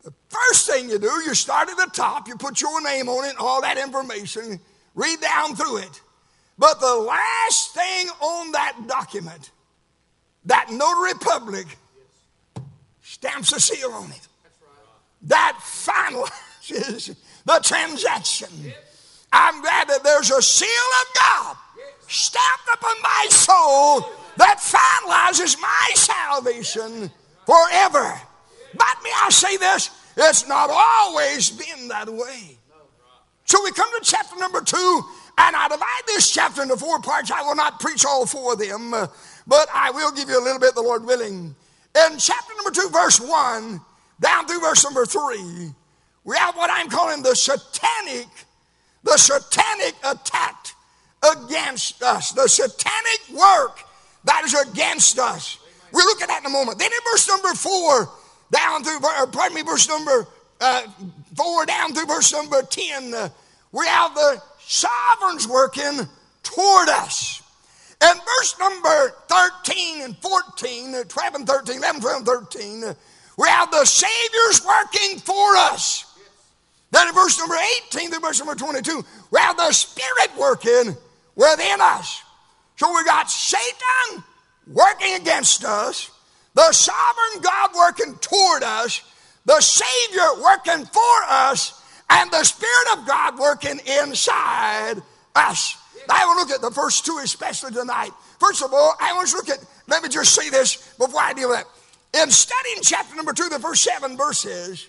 the 0.02 0.12
first 0.28 0.66
thing 0.68 0.88
you 0.88 0.98
do, 0.98 1.10
you 1.26 1.34
start 1.34 1.68
at 1.68 1.76
the 1.76 1.90
top, 1.92 2.28
you 2.28 2.36
put 2.36 2.60
your 2.60 2.82
name 2.82 3.08
on 3.08 3.28
it, 3.28 3.36
all 3.38 3.60
that 3.62 3.78
information, 3.78 4.60
read 4.94 5.20
down 5.20 5.54
through 5.54 5.78
it. 5.78 6.00
But 6.58 6.80
the 6.80 6.94
last 6.94 7.74
thing 7.74 8.08
on 8.20 8.52
that 8.52 8.76
document, 8.86 9.50
that 10.44 10.70
notary 10.70 11.14
public 11.20 11.66
stamps 13.02 13.52
a 13.52 13.60
seal 13.60 13.90
on 13.92 14.10
it. 14.10 14.28
That 15.22 15.58
finalizes 15.60 17.16
the 17.44 17.60
transaction. 17.62 18.48
I'm 19.32 19.60
glad 19.60 19.88
that 19.88 20.02
there's 20.02 20.30
a 20.30 20.42
seal 20.42 20.68
of 20.68 21.06
God 21.18 21.56
stamped 22.08 22.68
upon 22.74 23.00
my 23.02 23.26
soul 23.30 24.00
that 24.36 24.58
finalizes 24.58 25.60
my 25.60 25.90
salvation 25.94 27.10
forever. 27.46 28.20
But 28.74 28.96
may 29.02 29.12
I 29.24 29.30
say 29.30 29.56
this? 29.56 29.90
It's 30.16 30.46
not 30.48 30.70
always 30.70 31.50
been 31.50 31.88
that 31.88 32.08
way. 32.08 32.58
So 33.44 33.62
we 33.64 33.72
come 33.72 33.88
to 33.98 34.04
chapter 34.04 34.36
number 34.36 34.60
two, 34.60 35.02
and 35.38 35.56
I 35.56 35.68
divide 35.68 36.02
this 36.06 36.30
chapter 36.30 36.62
into 36.62 36.76
four 36.76 37.00
parts. 37.00 37.30
I 37.30 37.42
will 37.42 37.56
not 37.56 37.80
preach 37.80 38.04
all 38.04 38.26
four 38.26 38.52
of 38.52 38.58
them, 38.58 38.94
uh, 38.94 39.08
but 39.46 39.66
I 39.74 39.90
will 39.90 40.12
give 40.12 40.28
you 40.28 40.40
a 40.40 40.44
little 40.44 40.60
bit, 40.60 40.74
the 40.74 40.82
Lord 40.82 41.04
willing. 41.04 41.54
In 41.96 42.18
chapter 42.18 42.52
number 42.54 42.70
two, 42.70 42.88
verse 42.90 43.20
one, 43.20 43.80
down 44.20 44.46
through 44.46 44.60
verse 44.60 44.84
number 44.84 45.04
three, 45.04 45.72
we 46.22 46.36
have 46.36 46.54
what 46.56 46.70
I'm 46.70 46.88
calling 46.88 47.22
the 47.22 47.34
satanic, 47.34 48.28
the 49.02 49.16
satanic 49.16 49.94
attack 50.04 50.68
against 51.24 52.02
us, 52.02 52.32
the 52.32 52.46
satanic 52.46 53.36
work 53.36 53.80
that 54.24 54.42
is 54.44 54.54
against 54.54 55.18
us. 55.18 55.58
We'll 55.92 56.06
look 56.06 56.22
at 56.22 56.28
that 56.28 56.40
in 56.40 56.46
a 56.46 56.50
moment. 56.50 56.78
Then 56.78 56.90
in 56.92 57.12
verse 57.12 57.26
number 57.26 57.52
four, 57.54 58.08
down 58.50 58.82
through, 58.82 59.00
pardon 59.00 59.54
me, 59.54 59.62
verse 59.62 59.88
number 59.88 60.26
uh, 60.60 60.82
four 61.34 61.64
down 61.66 61.94
through 61.94 62.06
verse 62.06 62.32
number 62.32 62.62
10, 62.62 63.14
uh, 63.14 63.28
we 63.72 63.86
have 63.86 64.14
the 64.14 64.42
sovereigns 64.60 65.48
working 65.48 66.06
toward 66.42 66.88
us. 66.88 67.42
And 68.02 68.18
verse 68.18 68.58
number 68.58 69.14
13 69.28 70.02
and 70.02 70.16
14, 70.18 70.94
uh, 70.94 71.04
12 71.04 71.34
and 71.34 71.46
13, 71.46 71.76
11, 71.78 72.00
12, 72.00 72.16
and 72.16 72.26
13, 72.26 72.84
uh, 72.84 72.94
we 73.38 73.48
have 73.48 73.70
the 73.70 73.84
Savior's 73.84 74.64
working 74.64 75.18
for 75.18 75.56
us. 75.56 76.06
Then 76.90 77.08
in 77.08 77.14
verse 77.14 77.38
number 77.38 77.56
18 77.88 78.10
through 78.10 78.20
verse 78.20 78.38
number 78.38 78.54
22, 78.54 79.04
we 79.30 79.40
have 79.40 79.56
the 79.56 79.72
Spirit 79.72 80.30
working 80.38 80.96
within 81.36 81.80
us. 81.80 82.22
So 82.76 82.92
we 82.94 83.04
got 83.04 83.30
Satan 83.30 84.24
working 84.66 85.14
against 85.14 85.64
us, 85.64 86.10
the 86.54 86.72
sovereign 86.72 87.42
God 87.42 87.70
working 87.76 88.14
toward 88.20 88.62
us, 88.62 89.02
the 89.44 89.60
Savior 89.60 90.42
working 90.42 90.84
for 90.86 91.24
us, 91.28 91.82
and 92.08 92.30
the 92.30 92.44
Spirit 92.44 92.98
of 92.98 93.06
God 93.06 93.38
working 93.38 93.80
inside 94.00 94.96
us. 95.34 95.76
I 96.08 96.24
will 96.26 96.36
look 96.36 96.50
at 96.50 96.60
the 96.60 96.70
first 96.70 97.06
two 97.06 97.20
especially 97.22 97.72
tonight. 97.72 98.10
First 98.38 98.62
of 98.62 98.72
all, 98.72 98.94
I 99.00 99.12
want 99.12 99.28
to 99.28 99.36
look 99.36 99.48
at, 99.48 99.64
let 99.86 100.02
me 100.02 100.08
just 100.08 100.34
say 100.34 100.50
this 100.50 100.94
before 100.98 101.20
I 101.20 101.32
deal 101.32 101.50
with 101.50 101.58
that. 101.58 102.22
In 102.22 102.30
studying 102.30 102.78
chapter 102.82 103.14
number 103.14 103.32
two, 103.32 103.48
the 103.48 103.58
first 103.58 103.84
seven 103.84 104.16
verses, 104.16 104.88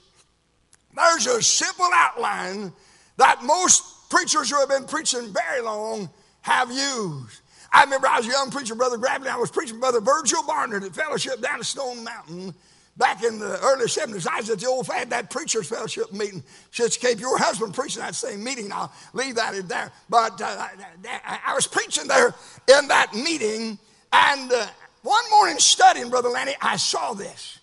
there's 0.95 1.27
a 1.27 1.41
simple 1.41 1.89
outline 1.93 2.73
that 3.17 3.43
most 3.43 4.09
preachers 4.09 4.49
who 4.49 4.59
have 4.59 4.69
been 4.69 4.85
preaching 4.85 5.31
very 5.31 5.61
long 5.61 6.09
have 6.41 6.71
used. 6.71 7.40
I 7.71 7.83
remember 7.83 8.07
I 8.07 8.17
was 8.17 8.27
a 8.27 8.31
young 8.31 8.51
preacher, 8.51 8.75
Brother 8.75 8.97
Gravely. 8.97 9.29
I 9.29 9.37
was 9.37 9.49
preaching 9.49 9.79
Brother 9.79 10.01
Virgil 10.01 10.43
Barnard 10.43 10.83
at 10.83 10.93
Fellowship 10.93 11.41
down 11.41 11.59
at 11.59 11.65
Stone 11.65 12.03
Mountain 12.03 12.53
back 12.97 13.23
in 13.23 13.39
the 13.39 13.59
early 13.63 13.85
70s. 13.85 14.27
I 14.27 14.37
was 14.37 14.49
at 14.49 14.59
the 14.59 14.67
old 14.67 14.87
fad, 14.87 15.09
that 15.11 15.29
preacher's 15.29 15.69
fellowship 15.69 16.11
meeting. 16.11 16.43
Said, 16.71 16.91
Cape, 16.91 17.19
your 17.19 17.37
husband 17.37 17.73
preaching 17.73 18.01
that 18.01 18.15
same 18.15 18.43
meeting. 18.43 18.71
I'll 18.71 18.91
leave 19.13 19.35
that 19.35 19.55
in 19.55 19.67
there. 19.67 19.91
But 20.09 20.41
uh, 20.41 20.67
I, 21.05 21.39
I, 21.47 21.55
was 21.55 21.67
preaching 21.67 22.07
there 22.07 22.33
in 22.77 22.87
that 22.89 23.13
meeting, 23.13 23.79
and 24.11 24.51
uh, 24.51 24.67
one 25.03 25.23
morning 25.31 25.57
studying, 25.57 26.09
Brother 26.09 26.29
Lanny, 26.29 26.55
I 26.61 26.77
saw 26.77 27.13
this. 27.13 27.59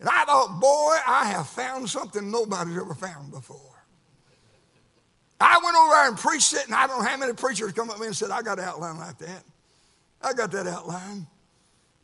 And 0.00 0.08
I 0.08 0.24
thought, 0.24 0.60
boy, 0.60 0.96
I 1.06 1.24
have 1.26 1.48
found 1.48 1.90
something 1.90 2.30
nobody's 2.30 2.76
ever 2.76 2.94
found 2.94 3.32
before. 3.32 3.67
I 5.40 5.60
went 5.62 5.76
over 5.76 5.90
there 5.94 6.08
and 6.08 6.18
preached 6.18 6.52
it, 6.54 6.66
and 6.66 6.74
I 6.74 6.86
don't 6.86 6.98
know 6.98 7.08
how 7.08 7.16
many 7.16 7.32
preachers 7.32 7.72
come 7.72 7.90
up 7.90 7.96
to 7.96 8.00
me 8.00 8.08
and 8.08 8.16
said, 8.16 8.30
I 8.30 8.42
got 8.42 8.58
an 8.58 8.64
outline 8.64 8.98
like 8.98 9.18
that. 9.18 9.44
I 10.20 10.32
got 10.32 10.50
that 10.50 10.66
outline. 10.66 11.26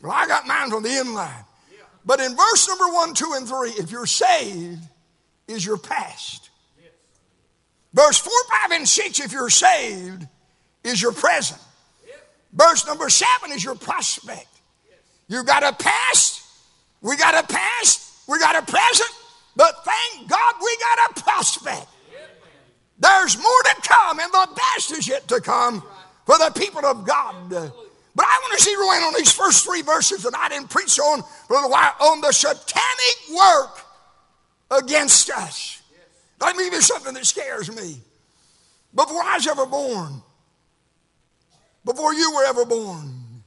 Well, 0.00 0.12
I 0.12 0.26
got 0.28 0.46
mine 0.46 0.70
from 0.70 0.82
the 0.82 0.90
inline. 0.90 1.44
Yeah. 1.72 1.78
But 2.04 2.20
in 2.20 2.36
verse 2.36 2.68
number 2.68 2.94
one, 2.94 3.14
two, 3.14 3.32
and 3.34 3.48
three, 3.48 3.70
if 3.70 3.90
you're 3.90 4.06
saved, 4.06 4.82
is 5.48 5.66
your 5.66 5.78
past. 5.78 6.50
Yes. 6.80 6.92
Verse 7.92 8.18
four, 8.18 8.32
five, 8.50 8.70
and 8.70 8.88
six, 8.88 9.18
if 9.18 9.32
you're 9.32 9.50
saved, 9.50 10.26
is 10.84 11.02
your 11.02 11.12
present. 11.12 11.60
Yes. 12.06 12.18
Verse 12.52 12.86
number 12.86 13.08
seven 13.08 13.50
is 13.50 13.64
your 13.64 13.74
prospect. 13.74 14.46
Yes. 14.88 14.98
You 15.26 15.42
got 15.42 15.64
a 15.64 15.72
past, 15.72 16.42
we 17.00 17.16
got 17.16 17.34
a 17.34 17.46
past, 17.52 18.28
we 18.28 18.38
got 18.38 18.54
a 18.56 18.62
present, 18.70 19.10
but 19.56 19.84
thank 19.84 20.28
God 20.28 20.54
we 20.62 20.76
got 20.76 21.10
a 21.10 21.20
prospect. 21.20 21.86
There's 22.98 23.36
more 23.36 23.62
to 23.64 23.88
come, 23.88 24.20
and 24.20 24.32
the 24.32 24.48
best 24.56 24.92
is 24.92 25.08
yet 25.08 25.26
to 25.28 25.40
come 25.40 25.82
for 26.26 26.38
the 26.38 26.52
people 26.54 26.84
of 26.84 27.06
God. 27.06 27.50
But 27.50 28.26
I 28.26 28.38
want 28.42 28.58
to 28.58 28.64
see 28.64 28.74
Rowan 28.76 29.02
on 29.02 29.14
these 29.14 29.32
first 29.32 29.64
three 29.64 29.82
verses 29.82 30.22
that 30.22 30.36
I 30.36 30.48
didn't 30.48 30.70
preach 30.70 30.98
on 31.00 31.22
for 31.22 31.54
a 31.54 31.56
little 31.56 31.70
while 31.70 31.94
on 32.00 32.20
the 32.20 32.32
satanic 32.32 33.36
work 33.36 33.80
against 34.70 35.30
us. 35.30 35.82
Let 36.40 36.56
me 36.56 36.64
give 36.64 36.74
you 36.74 36.80
something 36.80 37.14
that 37.14 37.26
scares 37.26 37.74
me. 37.74 38.00
Before 38.94 39.22
I 39.22 39.36
was 39.36 39.46
ever 39.46 39.66
born, 39.66 40.22
before 41.84 42.14
you 42.14 42.32
were 42.34 42.44
ever 42.44 42.64
born, 42.64 43.42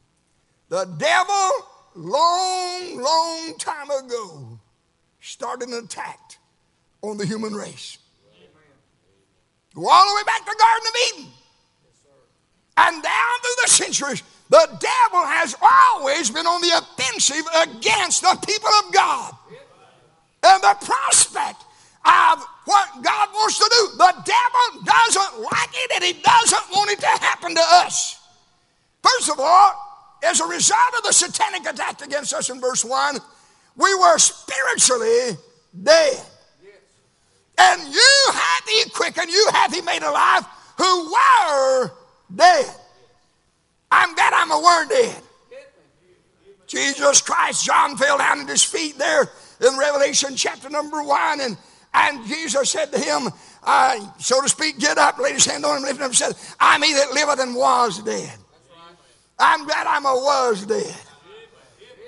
the 0.69 0.83
devil, 0.97 1.51
long, 1.95 3.01
long 3.01 3.57
time 3.57 3.89
ago, 3.89 4.59
started 5.21 5.69
an 5.69 5.85
attack 5.85 6.19
on 7.01 7.17
the 7.17 7.25
human 7.25 7.53
race. 7.53 7.97
All 9.77 10.09
the 10.09 10.15
way 10.15 10.23
back 10.25 10.39
to 10.39 10.51
the 10.51 10.57
Garden 10.57 10.87
of 10.87 10.95
Eden. 11.07 11.33
And 12.77 13.03
down 13.03 13.33
through 13.41 13.63
the 13.63 13.69
centuries, 13.69 14.23
the 14.49 14.67
devil 14.67 15.25
has 15.25 15.55
always 15.61 16.29
been 16.29 16.45
on 16.45 16.61
the 16.61 16.77
offensive 16.77 17.45
against 17.61 18.21
the 18.21 18.37
people 18.45 18.69
of 18.85 18.93
God. 18.93 19.33
And 20.43 20.63
the 20.63 20.77
prospect 20.85 21.63
of 22.05 22.45
what 22.65 23.03
God 23.03 23.29
wants 23.33 23.57
to 23.59 23.69
do, 23.69 23.97
the 23.97 24.13
devil 24.25 24.83
doesn't 24.83 25.41
like 25.41 25.69
it 25.73 25.91
and 25.95 26.03
he 26.03 26.13
doesn't 26.21 26.71
want 26.71 26.91
it 26.91 26.99
to 26.99 27.07
happen 27.07 27.55
to 27.55 27.63
us. 27.85 28.19
First 29.03 29.29
of 29.31 29.39
all, 29.39 30.17
as 30.23 30.39
a 30.39 30.45
result 30.45 30.93
of 30.97 31.03
the 31.03 31.13
satanic 31.13 31.67
attack 31.67 32.01
against 32.01 32.33
us 32.33 32.49
in 32.49 32.59
verse 32.59 32.83
1, 32.83 33.17
we 33.75 33.93
were 33.95 34.17
spiritually 34.17 35.37
dead. 35.83 36.25
And 37.57 37.81
you 37.93 38.23
hath 38.31 38.69
he 38.69 38.89
quickened, 38.89 39.29
you 39.31 39.49
hath 39.51 39.73
he 39.73 39.81
made 39.81 40.03
alive, 40.03 40.45
who 40.77 41.11
were 41.11 41.91
dead. 42.35 42.75
I'm 43.89 44.13
glad 44.13 44.33
I'm 44.33 44.51
a 44.51 44.61
word 44.61 44.89
dead. 44.89 45.23
Jesus 46.67 47.21
Christ, 47.21 47.65
John 47.65 47.95
fell 47.95 48.17
down 48.17 48.41
at 48.41 48.49
his 48.49 48.63
feet 48.63 48.97
there 48.97 49.29
in 49.65 49.77
Revelation 49.77 50.35
chapter 50.35 50.69
number 50.69 51.01
one, 51.01 51.39
and, 51.39 51.57
and 51.93 52.27
Jesus 52.27 52.69
said 52.69 52.91
to 52.91 52.99
him, 52.99 53.29
uh, 53.63 53.99
so 54.19 54.41
to 54.41 54.49
speak, 54.49 54.77
get 54.77 54.97
up, 54.97 55.17
laid 55.17 55.35
his 55.35 55.45
hand 55.45 55.65
on 55.65 55.77
him, 55.77 55.83
lifted 55.83 56.01
him, 56.01 56.07
and 56.07 56.15
said, 56.15 56.33
I'm 56.59 56.83
he 56.83 56.93
that 56.93 57.11
liveth 57.11 57.39
and 57.39 57.55
was 57.55 58.03
dead. 58.03 58.37
I'm 59.39 59.65
glad 59.65 59.87
I'm 59.87 60.05
a 60.05 60.13
was 60.13 60.65
dead. 60.65 60.95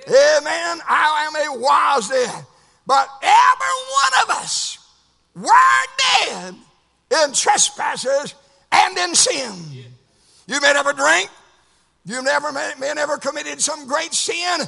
Amen. 0.08 0.82
I 0.88 1.28
am 1.28 1.36
a 1.36 1.60
was 1.60 2.10
dead. 2.10 2.46
But 2.86 3.08
every 3.22 3.78
one 3.92 4.24
of 4.24 4.30
us 4.42 4.79
were 5.36 5.52
dead 6.28 6.56
in 7.24 7.34
trespasses 7.34 8.36
and 8.72 8.98
in 8.98 9.16
sin. 9.16 9.54
You 10.48 10.62
may 10.62 10.74
never 10.74 10.94
drink. 10.94 11.30
You 12.06 12.24
never 12.24 12.52
may, 12.52 12.74
never 12.80 13.18
committed 13.18 13.62
some 13.62 13.88
great 13.88 14.14
sin. 14.14 14.62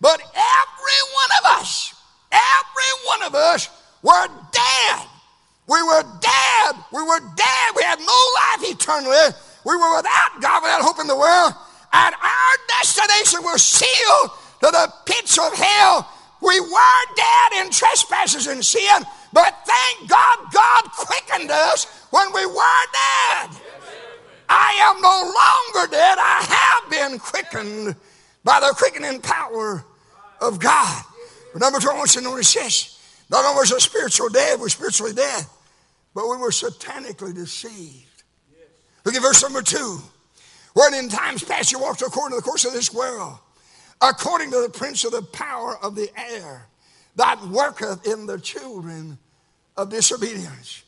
But 0.00 0.20
every 0.20 1.00
one 1.14 1.30
of 1.38 1.60
us, 1.60 1.94
every 2.32 3.06
one 3.06 3.22
of 3.22 3.34
us 3.34 3.68
were 4.02 4.26
dead. 4.52 5.06
We 5.68 5.82
were 5.82 6.02
dead. 6.02 6.74
We 6.92 7.02
were 7.02 7.20
dead. 7.20 7.68
We 7.76 7.82
had 7.82 7.98
no 7.98 8.20
life 8.40 8.72
eternally 8.72 9.36
We 9.64 9.76
were 9.76 9.96
without 9.96 10.40
God, 10.40 10.62
without 10.62 10.82
hope 10.82 10.98
in 11.00 11.06
the 11.06 11.16
world. 11.16 11.52
And 11.92 12.14
our 12.14 12.54
destination 12.80 13.42
was 13.42 13.62
sealed 13.62 14.30
to 14.60 14.70
the 14.70 14.92
pits 15.04 15.38
of 15.38 15.52
hell. 15.52 16.10
We 16.40 16.58
were 16.60 17.00
dead 17.16 17.64
in 17.64 17.70
trespasses 17.70 18.46
and 18.46 18.64
sin, 18.64 19.04
but 19.32 19.54
thank 19.66 20.08
God, 20.08 20.38
God 20.52 20.82
quickened 20.92 21.50
us 21.50 21.86
when 22.10 22.32
we 22.32 22.46
were 22.46 22.84
dead. 22.92 23.50
I 24.48 24.94
am 24.94 25.00
no 25.02 25.82
longer 25.82 25.90
dead. 25.90 26.18
I 26.18 26.80
have 26.80 26.90
been 26.90 27.18
quickened 27.18 27.96
by 28.44 28.60
the 28.60 28.74
quickening 28.76 29.20
power 29.20 29.84
of 30.40 30.58
God. 30.58 31.04
But 31.52 31.60
number 31.60 31.80
two, 31.80 31.90
I 31.90 31.94
want 31.94 32.14
you 32.14 32.22
to 32.22 32.26
notice 32.26 32.54
this. 32.54 32.94
Not 33.30 33.44
only 33.44 33.58
was 33.58 33.72
a 33.72 33.80
spiritual 33.80 34.30
dead, 34.30 34.58
we're 34.58 34.70
spiritually 34.70 35.12
dead, 35.12 35.44
but 36.14 36.28
we 36.28 36.36
were 36.36 36.50
satanically 36.50 37.34
deceived. 37.34 38.22
Look 39.04 39.14
at 39.14 39.22
verse 39.22 39.42
number 39.42 39.62
two. 39.62 39.98
Where 40.72 40.94
in 40.98 41.08
times 41.08 41.44
past 41.44 41.72
you 41.72 41.78
walked 41.78 42.02
according 42.02 42.36
to 42.36 42.40
the 42.40 42.48
course 42.48 42.64
of 42.64 42.72
this 42.72 42.92
world, 42.92 43.38
according 44.00 44.50
to 44.52 44.62
the 44.62 44.70
prince 44.70 45.04
of 45.04 45.12
the 45.12 45.22
power 45.22 45.76
of 45.82 45.94
the 45.94 46.08
air, 46.16 46.68
that 47.18 47.44
worketh 47.48 48.06
in 48.06 48.26
the 48.26 48.38
children 48.38 49.18
of 49.76 49.90
disobedience. 49.90 50.84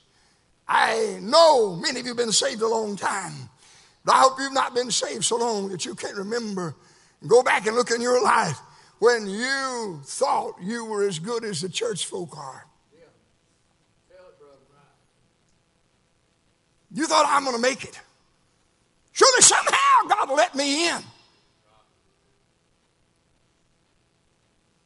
I 0.67 1.19
know 1.21 1.75
many 1.75 1.99
of 1.99 2.07
you 2.07 2.11
have 2.11 2.17
been 2.17 2.31
saved 2.31 2.63
a 2.63 2.69
long 2.69 2.95
time, 2.95 3.33
but 4.05 4.15
I 4.15 4.21
hope 4.21 4.39
you've 4.39 4.53
not 4.53 4.73
been 4.73 4.93
saved 4.93 5.25
so 5.25 5.37
long 5.37 5.69
that 5.71 5.85
you 5.85 5.97
can't 5.97 6.17
remember. 6.17 6.77
Go 7.27 7.43
back 7.43 7.67
and 7.67 7.75
look 7.75 7.91
in 7.91 8.01
your 8.01 8.23
life 8.23 8.59
when 9.01 9.29
you 9.29 10.01
thought 10.05 10.55
you 10.63 10.85
were 10.85 11.03
as 11.03 11.19
good 11.19 11.45
as 11.45 11.63
the 11.63 11.69
church 11.69 12.07
folk 12.07 12.39
are. 12.39 12.65
You 16.93 17.07
thought 17.07 17.25
I'm 17.29 17.45
going 17.45 17.57
to 17.57 17.63
make 17.63 17.83
it. 17.83 18.01
Surely 19.13 19.43
somehow 19.43 20.09
God 20.09 20.31
let 20.37 20.55
me 20.55 20.89
in. 20.89 21.03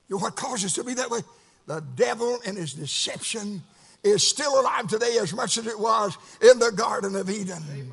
You 0.09 0.17
know 0.17 0.23
what 0.23 0.37
causes 0.37 0.67
us 0.67 0.75
to 0.75 0.85
be 0.85 0.95
that 0.95 1.11
way? 1.11 1.21
The 1.67 1.83
devil 1.97 2.39
and 2.47 2.57
his 2.57 2.75
deception 2.75 3.63
is 4.03 4.23
still 4.27 4.61
alive 4.61 4.87
today 4.89 5.17
as 5.19 5.33
much 5.35 5.57
as 5.57 5.67
it 5.67 5.79
was 5.79 6.17
in 6.43 6.59
the 6.59 6.71
Garden 6.71 7.17
of 7.17 7.31
Eden. 7.31 7.63
Amen. 7.73 7.93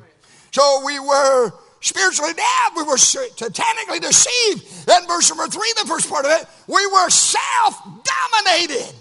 So 0.50 0.82
we 0.84 1.00
were 1.00 1.50
spiritually 1.80 2.34
dead. 2.34 2.72
We 2.76 2.82
were 2.82 2.96
satanically 2.96 4.00
deceived. 4.00 4.86
Then 4.86 5.06
verse 5.06 5.30
number 5.30 5.46
three, 5.48 5.72
the 5.80 5.88
first 5.88 6.10
part 6.10 6.26
of 6.26 6.32
it, 6.32 6.46
we 6.66 6.86
were 6.86 7.08
self-dominated. 7.08 8.94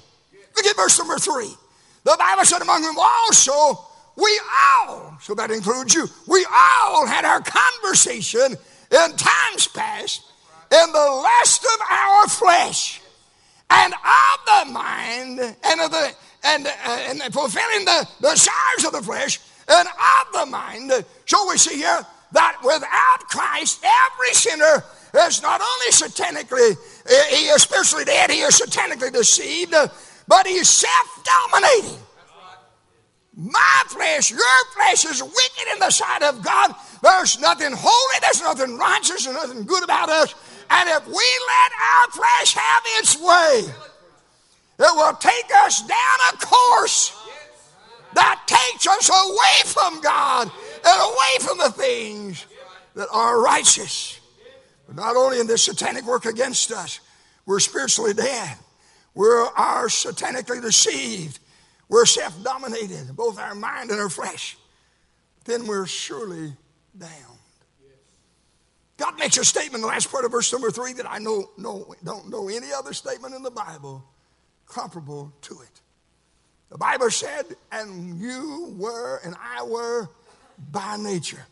Look 0.56 0.66
at 0.66 0.76
verse 0.78 0.98
number 0.98 1.18
three. 1.18 1.54
The 2.04 2.16
Bible 2.18 2.46
said 2.46 2.62
among 2.62 2.82
them 2.82 2.96
also, 2.98 3.86
we 4.16 4.42
all, 4.80 5.18
so 5.22 5.36
that 5.36 5.52
includes 5.52 5.94
you, 5.94 6.08
we 6.28 6.46
all 6.52 7.06
had 7.06 7.26
our 7.26 7.42
conversation 7.42 8.58
in 8.92 9.18
times 9.18 9.68
past 9.68 10.24
in 10.72 10.92
the 10.92 10.98
lust 10.98 11.66
of 11.66 11.82
our 11.90 12.28
flesh 12.28 13.01
and 13.72 13.94
of 13.94 14.68
the 14.68 14.72
mind 14.74 15.40
and 15.40 15.82
of 15.82 15.92
the 15.92 16.14
and, 16.44 16.68
uh, 16.68 16.72
and 17.08 17.22
fulfilling 17.34 17.86
the, 17.86 18.08
desires 18.22 18.86
of 18.86 18.94
the 18.94 19.02
flesh 19.02 19.40
and 19.68 19.88
of 19.88 20.34
the 20.34 20.46
mind. 20.46 20.92
So 21.26 21.48
we 21.48 21.58
see 21.58 21.76
here 21.76 22.06
that 22.32 22.58
without 22.64 23.30
Christ, 23.30 23.84
every 23.84 24.34
sinner 24.34 24.84
is 25.28 25.42
not 25.42 25.62
only 25.62 25.92
satanically, 25.92 26.78
he 27.30 27.46
is 27.48 27.62
spiritually 27.62 28.06
dead, 28.06 28.32
he 28.32 28.42
is 28.42 28.60
satanically 28.60 29.12
deceived, 29.14 29.74
but 30.28 30.48
he 30.48 30.54
is 30.54 30.70
self 30.70 31.24
dominating. 31.24 32.00
My 33.34 33.84
flesh, 33.88 34.32
your 34.32 34.66
flesh 34.76 35.06
is 35.06 35.22
wicked 35.22 35.74
in 35.74 35.80
the 35.80 35.90
sight 35.90 36.22
of 36.24 36.44
God. 36.44 36.76
There's 37.02 37.40
nothing 37.40 37.72
holy, 37.72 38.20
there's 38.22 38.42
nothing 38.42 38.78
righteous, 38.78 39.26
there's 39.26 39.36
nothing 39.36 39.64
good 39.64 39.84
about 39.84 40.10
us. 40.10 40.36
And 40.72 40.90
if 40.90 41.06
we 41.06 41.14
let 41.14 41.72
our 41.84 42.12
flesh 42.12 42.54
have 42.56 42.84
its 43.00 43.20
way, 43.20 43.74
it 44.80 44.96
will 44.96 45.14
take 45.16 45.52
us 45.66 45.82
down 45.82 46.34
a 46.34 46.38
course 46.38 47.16
that 48.14 48.42
takes 48.48 48.88
us 48.88 49.10
away 49.10 49.62
from 49.66 50.02
God 50.02 50.50
and 50.86 51.02
away 51.02 51.48
from 51.48 51.58
the 51.58 51.72
things 51.72 52.46
that 52.96 53.10
are 53.12 53.42
righteous. 53.42 54.20
But 54.88 54.96
not 54.96 55.16
only 55.16 55.40
in 55.40 55.48
this 55.48 55.64
satanic 55.64 56.06
work 56.06 56.26
against 56.26 56.72
us, 56.72 57.00
we're 57.46 57.60
spiritually 57.60 58.14
dead. 58.14 58.58
We're 59.14 59.46
are 59.48 59.88
satanically 59.88 60.62
deceived. 60.62 61.40
We're 61.90 62.06
self 62.06 62.42
dominated, 62.44 63.14
both 63.16 63.38
our 63.38 63.56
mind 63.56 63.92
and 63.92 64.00
our 64.00 64.10
flesh. 64.10 64.58
Then 65.44 65.68
we're 65.68 65.86
surely 65.86 66.54
down. 66.98 67.41
God 69.02 69.18
makes 69.18 69.38
a 69.38 69.44
statement 69.44 69.76
in 69.76 69.82
the 69.82 69.88
last 69.88 70.12
part 70.12 70.26
of 70.26 70.32
verse 70.32 70.52
number 70.52 70.70
three 70.70 70.94
that 70.94 71.10
I 71.10 71.18
know, 71.18 71.50
know, 71.58 71.94
don't 72.04 72.30
know 72.30 72.50
any 72.50 72.72
other 72.72 72.94
statement 72.94 73.34
in 73.34 73.42
the 73.42 73.52
Bible 73.52 74.04
comparable 74.68 75.34
to 75.42 75.60
it. 75.62 75.82
The 76.70 76.78
Bible 76.78 77.10
said, 77.10 77.46
and 77.72 78.20
you 78.20 78.76
were 78.78 79.20
and 79.26 79.36
I 79.42 79.64
were 79.64 80.10
by 80.72 80.98
nature 80.98 81.46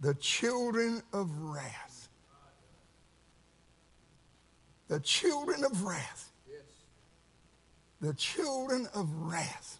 the 0.00 0.14
children 0.14 1.02
of 1.12 1.30
wrath. 1.38 2.08
The 4.88 4.98
children 4.98 5.64
of 5.64 5.84
wrath 5.84 6.32
the 8.02 8.12
children 8.12 8.88
of 8.94 9.08
wrath. 9.14 9.78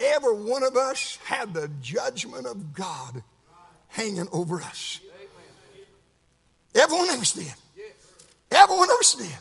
Every 0.00 0.34
one 0.34 0.62
of 0.64 0.76
us 0.76 1.18
had 1.24 1.52
the 1.52 1.68
judgment 1.82 2.46
of 2.46 2.72
God 2.72 3.22
hanging 3.88 4.28
over 4.32 4.60
us. 4.62 5.00
Every 6.78 6.96
one 6.96 7.10
of 7.10 7.20
us 7.20 7.32
did. 7.32 7.52
Every 8.50 8.76
one 8.76 8.90
of 8.90 8.96
us 8.98 9.14
did. 9.14 9.38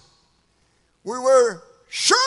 We 1.04 1.18
were 1.20 1.62
surely 1.90 2.22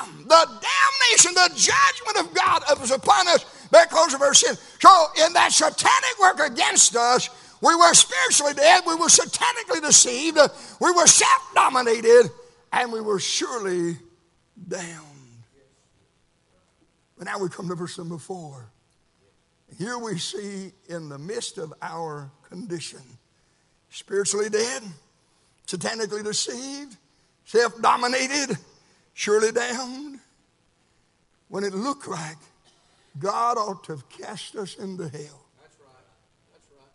damned. 0.00 0.28
The 0.28 0.46
damnation, 0.46 1.34
the 1.34 1.50
judgment 1.54 2.28
of 2.28 2.34
God 2.34 2.62
was 2.80 2.90
upon 2.90 3.28
us 3.28 3.44
because 3.70 4.14
of 4.14 4.22
our 4.22 4.34
sin. 4.34 4.56
So, 4.80 5.06
in 5.26 5.32
that 5.34 5.52
satanic 5.52 6.18
work 6.20 6.50
against 6.50 6.96
us, 6.96 7.28
we 7.60 7.74
were 7.74 7.94
spiritually 7.94 8.54
dead, 8.54 8.82
we 8.86 8.94
were 8.94 9.06
satanically 9.06 9.80
deceived, 9.80 10.38
we 10.80 10.90
were 10.90 11.06
self 11.06 11.50
dominated, 11.54 12.30
and 12.72 12.92
we 12.92 13.00
were 13.00 13.18
surely 13.18 13.96
damned. 14.68 15.02
But 17.16 17.26
now 17.26 17.38
we 17.38 17.48
come 17.48 17.68
to 17.68 17.74
verse 17.74 17.96
number 17.96 18.18
four. 18.18 18.70
Here 19.78 19.98
we 19.98 20.18
see 20.18 20.72
in 20.88 21.08
the 21.08 21.18
midst 21.18 21.58
of 21.58 21.72
our 21.82 22.30
condition, 22.48 23.00
spiritually 23.96 24.48
dead, 24.48 24.82
satanically 25.66 26.22
deceived, 26.22 26.96
self 27.44 27.80
dominated, 27.80 28.56
surely 29.14 29.52
damned, 29.52 30.18
when 31.48 31.64
it 31.64 31.74
looked 31.74 32.08
like 32.08 32.36
God 33.18 33.56
ought 33.58 33.84
to 33.84 33.92
have 33.92 34.08
cast 34.08 34.56
us 34.56 34.76
into 34.76 35.04
hell. 35.04 35.12
That's 35.60 35.78
right. 35.80 36.06
That's 36.52 36.68
right. 36.72 36.90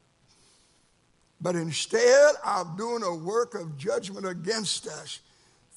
But 1.39 1.55
instead 1.55 2.35
of 2.45 2.77
doing 2.77 3.03
a 3.03 3.15
work 3.15 3.55
of 3.55 3.77
judgment 3.77 4.27
against 4.27 4.87
us, 4.87 5.21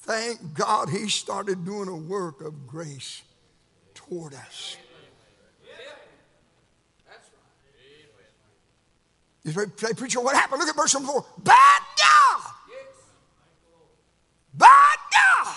Thank 0.05 0.53
God 0.53 0.89
he 0.89 1.09
started 1.09 1.65
doing 1.65 1.87
a 1.87 1.95
work 1.95 2.41
of 2.41 2.67
grace 2.67 3.23
toward 3.95 4.35
us. 4.35 4.77
You 9.45 9.51
say, 9.51 9.93
preacher, 9.93 10.19
what 10.19 10.35
happened? 10.35 10.59
Look 10.59 10.69
at 10.69 10.75
verse 10.75 10.93
number 10.95 11.11
four. 11.11 11.25
Bad 11.43 11.81
God. 12.01 12.51
Bad 14.55 14.97
God. 15.13 15.55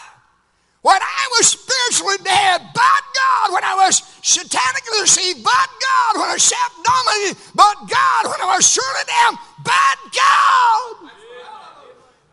When 0.83 1.01
I 1.01 1.29
was 1.39 1.49
spiritually 1.49 2.19
dead, 2.23 2.61
bad 2.75 3.03
God. 3.17 3.55
When 3.55 3.65
I 3.65 3.75
was 3.87 4.03
satanically 4.21 5.01
deceived, 5.01 5.43
bad 5.43 5.69
God. 5.81 6.21
When 6.21 6.29
I 6.29 6.33
was 6.35 6.43
self-dominated, 6.43 7.37
but 7.55 7.77
God. 7.89 8.25
When 8.31 8.41
I 8.43 8.57
was 8.57 8.71
surely 8.71 9.05
damned, 9.07 9.39
bad 9.65 9.99
God. 10.13 11.11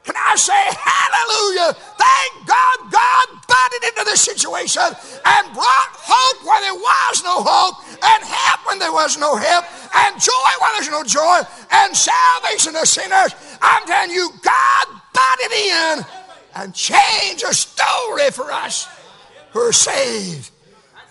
Can 0.05 0.15
I 0.15 0.35
say 0.35 0.53
hallelujah? 0.53 1.73
Thank 1.73 2.47
God 2.47 2.77
God 2.93 3.27
butted 3.47 3.89
into 3.89 4.03
this 4.05 4.21
situation 4.21 4.85
and 4.85 5.53
brought 5.53 5.91
hope 5.97 6.45
where 6.45 6.61
there 6.61 6.77
was 6.77 7.23
no 7.23 7.41
hope, 7.41 7.81
and 7.89 8.23
help 8.23 8.67
when 8.67 8.77
there 8.77 8.91
was 8.93 9.17
no 9.17 9.35
help, 9.35 9.65
and 9.95 10.21
joy 10.21 10.51
where 10.61 10.73
there's 10.77 10.93
no 10.93 11.03
joy, 11.03 11.41
and 11.71 11.95
salvation 11.97 12.73
to 12.73 12.85
sinners. 12.85 13.33
I'm 13.61 13.85
telling 13.87 14.11
you, 14.11 14.29
God 14.43 15.01
butted 15.11 15.51
in 15.51 16.05
and 16.55 16.75
changed 16.75 17.43
a 17.43 17.53
story 17.53 18.29
for 18.29 18.51
us 18.51 18.87
who 19.51 19.59
are 19.59 19.73
saved 19.73 20.51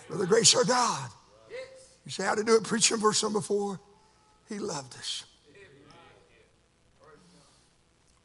for 0.07 0.15
the 0.15 0.25
grace 0.25 0.55
of 0.55 0.67
God. 0.67 1.09
You 2.05 2.11
say, 2.11 2.23
how 2.23 2.35
to 2.35 2.43
do 2.43 2.55
it? 2.55 2.63
Preaching 2.63 2.97
verse 2.97 3.21
number 3.23 3.41
four. 3.41 3.79
He 4.47 4.59
loved 4.59 4.95
us 4.95 5.24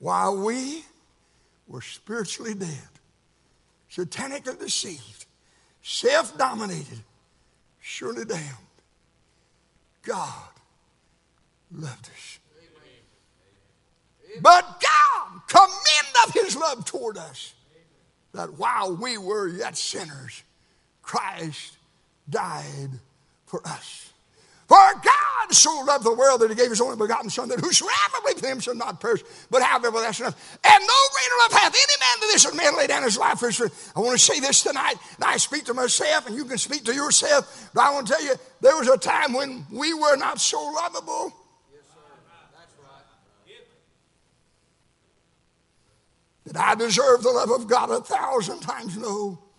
while 0.00 0.36
we 0.36 0.84
were 1.68 1.82
spiritually 1.82 2.54
dead, 2.54 2.88
satanically 3.90 4.58
deceived, 4.58 5.26
self 5.82 6.36
dominated, 6.36 6.98
surely 7.80 8.24
damned, 8.24 8.42
God 10.02 10.48
loved 11.70 12.08
us. 12.08 12.38
Amen. 14.30 14.42
But 14.42 14.82
God 14.82 15.40
commendeth 15.46 16.34
his 16.34 16.56
love 16.56 16.84
toward 16.84 17.18
us, 17.18 17.54
that 18.32 18.54
while 18.54 18.96
we 18.96 19.18
were 19.18 19.48
yet 19.48 19.76
sinners, 19.76 20.42
Christ 21.02 21.76
died 22.28 22.90
for 23.46 23.60
us. 23.66 24.12
For 24.70 24.76
God 24.76 25.52
so 25.52 25.80
loved 25.80 26.04
the 26.04 26.14
world 26.14 26.40
that 26.42 26.50
he 26.50 26.54
gave 26.54 26.70
his 26.70 26.80
only 26.80 26.96
begotten 26.96 27.28
Son, 27.28 27.48
that 27.48 27.58
whosoever 27.58 28.22
believeth 28.22 28.44
in 28.44 28.52
him 28.52 28.60
shall 28.60 28.76
not 28.76 29.00
perish, 29.00 29.20
but 29.50 29.62
have 29.62 29.84
everlasting 29.84 30.26
life. 30.26 30.58
And 30.62 30.80
no 30.80 31.00
greater 31.12 31.34
love 31.42 31.60
hath 31.60 31.74
any 31.74 32.00
man 32.00 32.20
than 32.20 32.28
this, 32.28 32.44
that 32.44 32.54
man 32.54 32.76
lay 32.76 32.86
down 32.86 33.02
his 33.02 33.18
life 33.18 33.40
for 33.40 33.46
his 33.46 33.56
friend. 33.56 33.72
I 33.96 33.98
want 33.98 34.16
to 34.16 34.24
say 34.24 34.38
this 34.38 34.62
tonight, 34.62 34.94
and 35.16 35.24
I 35.24 35.38
speak 35.38 35.64
to 35.64 35.74
myself, 35.74 36.28
and 36.28 36.36
you 36.36 36.44
can 36.44 36.56
speak 36.56 36.84
to 36.84 36.94
yourself, 36.94 37.68
but 37.74 37.80
I 37.80 37.92
want 37.92 38.06
to 38.06 38.12
tell 38.12 38.24
you, 38.24 38.34
there 38.60 38.76
was 38.76 38.86
a 38.86 38.96
time 38.96 39.32
when 39.32 39.66
we 39.72 39.92
were 39.92 40.14
not 40.14 40.40
so 40.40 40.62
lovable. 40.62 41.34
Did 46.46 46.56
I 46.56 46.76
deserve 46.76 47.24
the 47.24 47.30
love 47.30 47.50
of 47.50 47.66
God 47.66 47.90
a 47.90 48.02
thousand 48.02 48.60
times? 48.60 48.96
No. 48.96 49.49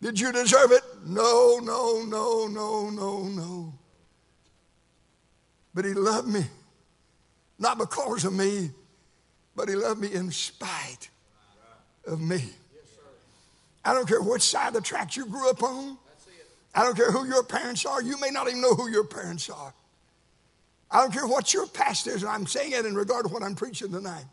Did 0.00 0.20
you 0.20 0.32
deserve 0.32 0.72
it? 0.72 0.82
No, 1.06 1.58
no, 1.62 2.04
no, 2.04 2.46
no, 2.46 2.90
no, 2.90 3.22
no. 3.24 3.74
But 5.74 5.84
He 5.84 5.94
loved 5.94 6.28
me, 6.28 6.44
not 7.58 7.78
because 7.78 8.24
of 8.24 8.32
me, 8.32 8.70
but 9.54 9.68
He 9.68 9.74
loved 9.74 10.00
me 10.00 10.12
in 10.12 10.30
spite 10.30 11.08
of 12.06 12.20
me. 12.20 12.42
I 13.84 13.94
don't 13.94 14.08
care 14.08 14.20
which 14.20 14.42
side 14.42 14.68
of 14.68 14.74
the 14.74 14.80
tracks 14.80 15.16
you 15.16 15.26
grew 15.26 15.48
up 15.48 15.62
on. 15.62 15.96
I 16.74 16.82
don't 16.82 16.96
care 16.96 17.10
who 17.10 17.26
your 17.26 17.42
parents 17.42 17.86
are. 17.86 18.02
You 18.02 18.20
may 18.20 18.30
not 18.30 18.48
even 18.48 18.60
know 18.60 18.74
who 18.74 18.90
your 18.90 19.04
parents 19.04 19.48
are. 19.48 19.72
I 20.90 21.00
don't 21.00 21.12
care 21.12 21.26
what 21.26 21.54
your 21.54 21.66
past 21.66 22.06
is, 22.06 22.22
and 22.22 22.30
I'm 22.30 22.46
saying 22.46 22.72
it 22.72 22.84
in 22.84 22.94
regard 22.94 23.26
to 23.26 23.32
what 23.32 23.42
I'm 23.42 23.54
preaching 23.54 23.90
tonight. 23.90 24.24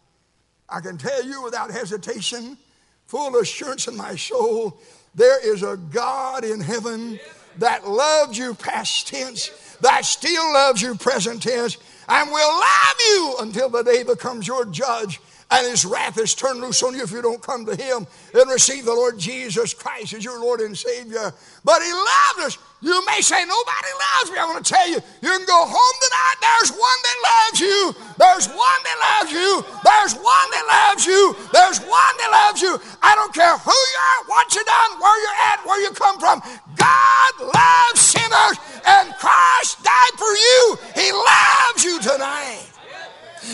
I 0.68 0.82
can 0.82 0.98
tell 0.98 1.24
you 1.24 1.44
without 1.44 1.72
hesitation, 1.72 2.58
full 3.06 3.36
assurance 3.38 3.88
in 3.88 3.96
my 3.96 4.16
soul, 4.16 4.80
there 5.16 5.54
is 5.54 5.64
a 5.64 5.78
God 5.78 6.44
in 6.44 6.60
heaven 6.60 7.20
that 7.60 7.88
loved 7.88 8.36
you 8.36 8.54
past 8.56 9.08
tense, 9.08 9.50
that 9.82 10.06
still 10.06 10.54
loves 10.54 10.82
you 10.82 10.96
present 10.96 11.44
tense, 11.44 11.78
and 12.10 12.32
will 12.32 12.60
love 12.60 12.96
you 13.00 13.36
until 13.42 13.70
the 13.70 13.84
day 13.84 14.04
becomes 14.04 14.48
your 14.48 14.66
judge 14.66 15.20
and 15.54 15.70
his 15.70 15.86
wrath 15.86 16.18
is 16.18 16.34
turned 16.34 16.62
loose 16.62 16.82
on 16.82 16.96
you 16.96 17.04
if 17.04 17.12
you 17.12 17.22
don't 17.22 17.42
come 17.42 17.66
to 17.66 17.76
him 17.76 18.08
and 18.34 18.50
receive 18.50 18.86
the 18.86 18.94
Lord 18.94 19.20
Jesus 19.20 19.74
Christ 19.74 20.14
as 20.14 20.24
your 20.24 20.40
Lord 20.40 20.62
and 20.62 20.76
Savior. 20.76 21.32
But 21.64 21.82
he 21.84 21.92
loved 21.92 22.48
us. 22.48 22.58
You 22.84 23.00
may 23.08 23.24
say, 23.24 23.40
Nobody 23.48 23.92
loves 23.96 24.28
me. 24.28 24.38
I 24.38 24.44
want 24.44 24.60
to 24.60 24.68
tell 24.68 24.88
you, 24.92 25.00
you 25.00 25.32
can 25.32 25.48
go 25.48 25.62
home 25.64 25.98
tonight. 26.04 26.38
There's 26.44 26.72
one 26.76 27.00
that 27.08 27.18
loves 27.24 27.58
you. 27.64 27.80
There's 28.20 28.48
one 28.52 28.80
that 28.84 28.98
loves 29.00 29.32
you. 29.32 29.50
There's 29.88 30.14
one 30.20 30.48
that 30.52 30.66
loves 30.68 31.04
you. 31.08 31.22
There's 31.56 31.80
one 31.80 32.16
that 32.20 32.30
loves 32.44 32.60
you. 32.60 32.76
I 33.00 33.16
don't 33.16 33.32
care 33.32 33.56
who 33.56 33.72
you 33.72 34.00
are, 34.04 34.20
what 34.28 34.52
you 34.52 34.64
done, 34.68 35.00
where 35.00 35.16
you're 35.16 35.40
at, 35.48 35.64
where 35.64 35.80
you 35.80 35.92
come 35.96 36.20
from. 36.20 36.44
God 36.76 37.34
loves 37.40 38.00
sinners, 38.04 38.60
and 38.84 39.16
Christ 39.16 39.80
died 39.80 40.16
for 40.20 40.34
you. 40.36 40.62
He 41.00 41.08
loves 41.16 41.88
you 41.88 42.04
tonight. 42.04 42.68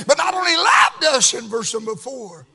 But 0.10 0.18
not 0.18 0.34
only 0.34 0.58
loved 0.58 1.06
us 1.06 1.38
in 1.38 1.46
verse 1.48 1.74
number 1.74 1.96
four, 1.96 2.48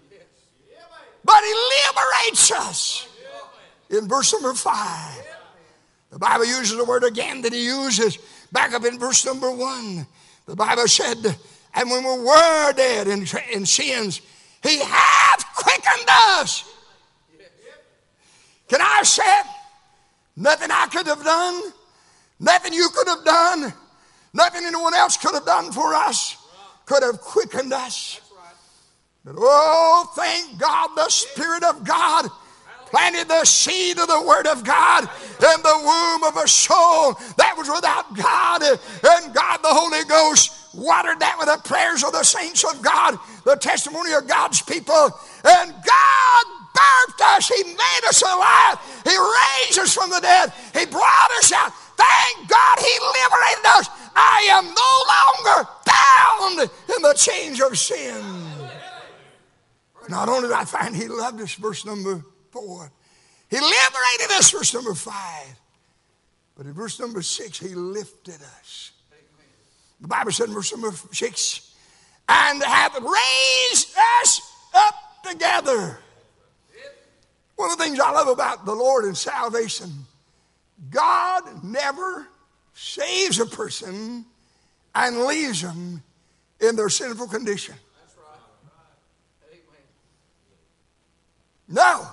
but 1.24 1.40
he 1.40 1.54
liberates 1.54 2.50
us 2.50 3.06
in 3.90 4.08
verse 4.08 4.32
number 4.32 4.54
five. 4.54 5.33
The 6.14 6.20
Bible 6.20 6.44
uses 6.44 6.76
the 6.76 6.84
word 6.84 7.02
again 7.02 7.42
that 7.42 7.52
he 7.52 7.64
uses 7.64 8.18
back 8.52 8.72
up 8.72 8.84
in 8.84 9.00
verse 9.00 9.26
number 9.26 9.50
one. 9.50 10.06
The 10.46 10.54
Bible 10.54 10.86
said, 10.86 11.16
and 11.74 11.90
when 11.90 12.04
we 12.04 12.24
were 12.24 12.72
dead 12.72 13.08
in, 13.08 13.26
in 13.52 13.66
sins, 13.66 14.20
he 14.62 14.78
hath 14.78 15.44
quickened 15.56 16.08
us. 16.08 16.72
Can 18.68 18.80
I 18.80 19.02
say 19.02 19.24
it? 19.24 19.46
Nothing 20.36 20.70
I 20.70 20.86
could 20.86 21.08
have 21.08 21.24
done, 21.24 21.72
nothing 22.38 22.72
you 22.72 22.88
could 22.94 23.08
have 23.08 23.24
done, 23.24 23.74
nothing 24.32 24.64
anyone 24.64 24.94
else 24.94 25.16
could 25.16 25.34
have 25.34 25.44
done 25.44 25.72
for 25.72 25.96
us 25.96 26.36
could 26.86 27.02
have 27.02 27.20
quickened 27.20 27.72
us. 27.72 28.20
But 29.24 29.34
oh, 29.36 30.12
thank 30.14 30.60
God, 30.60 30.90
the 30.94 31.08
Spirit 31.08 31.64
of 31.64 31.82
God 31.82 32.30
planted 32.94 33.26
the 33.26 33.44
seed 33.44 33.98
of 33.98 34.06
the 34.06 34.22
Word 34.22 34.46
of 34.46 34.62
God 34.62 35.02
in 35.02 35.62
the 35.66 35.78
womb 35.82 36.22
of 36.22 36.36
a 36.36 36.46
soul 36.46 37.18
that 37.34 37.58
was 37.58 37.66
without 37.66 38.14
God. 38.14 38.62
And 38.62 39.34
God, 39.34 39.58
the 39.66 39.74
Holy 39.74 40.04
Ghost, 40.04 40.54
watered 40.72 41.18
that 41.18 41.34
with 41.36 41.50
the 41.50 41.58
prayers 41.68 42.04
of 42.04 42.12
the 42.12 42.22
saints 42.22 42.62
of 42.62 42.80
God, 42.82 43.18
the 43.42 43.56
testimony 43.56 44.12
of 44.12 44.28
God's 44.28 44.62
people. 44.62 45.10
And 45.42 45.74
God 45.74 46.44
birthed 46.70 47.34
us. 47.34 47.48
He 47.48 47.64
made 47.64 48.04
us 48.06 48.22
alive. 48.22 48.78
He 49.02 49.18
raised 49.18 49.78
us 49.80 49.92
from 49.92 50.10
the 50.10 50.20
dead. 50.22 50.52
He 50.72 50.86
brought 50.86 51.30
us 51.42 51.50
out. 51.50 51.74
Thank 51.98 52.48
God 52.48 52.78
He 52.78 52.94
liberated 52.94 53.66
us. 53.74 53.88
I 54.14 54.46
am 54.54 54.70
no 54.70 54.92
longer 55.10 55.68
bound 55.82 56.70
in 56.94 57.02
the 57.02 57.14
chains 57.18 57.60
of 57.60 57.76
sin. 57.76 58.22
Not 60.08 60.28
only 60.28 60.46
did 60.46 60.52
I 60.52 60.64
find 60.64 60.94
He 60.94 61.08
loved 61.08 61.40
us, 61.40 61.54
verse 61.54 61.84
number 61.84 62.24
four, 62.54 62.90
He 63.50 63.56
liberated 63.56 64.30
us, 64.38 64.50
verse 64.50 64.72
number 64.72 64.94
five. 64.94 65.58
But 66.56 66.66
in 66.66 66.72
verse 66.72 67.00
number 67.00 67.20
six, 67.20 67.58
He 67.58 67.74
lifted 67.74 68.40
us. 68.60 68.92
The 70.00 70.08
Bible 70.08 70.32
said 70.32 70.48
in 70.48 70.54
verse 70.54 70.72
number 70.72 70.96
six, 71.12 71.74
and 72.28 72.62
hath 72.62 72.94
raised 72.94 73.94
us 74.22 74.40
up 74.74 74.94
together. 75.28 75.98
One 77.56 77.70
of 77.70 77.78
the 77.78 77.84
things 77.84 78.00
I 78.00 78.10
love 78.10 78.28
about 78.28 78.64
the 78.64 78.74
Lord 78.74 79.04
and 79.04 79.16
salvation, 79.16 79.90
God 80.90 81.64
never 81.64 82.26
saves 82.74 83.38
a 83.38 83.46
person 83.46 84.24
and 84.94 85.26
leaves 85.26 85.62
them 85.62 86.02
in 86.60 86.76
their 86.76 86.88
sinful 86.88 87.28
condition. 87.28 87.74
No. 91.68 92.06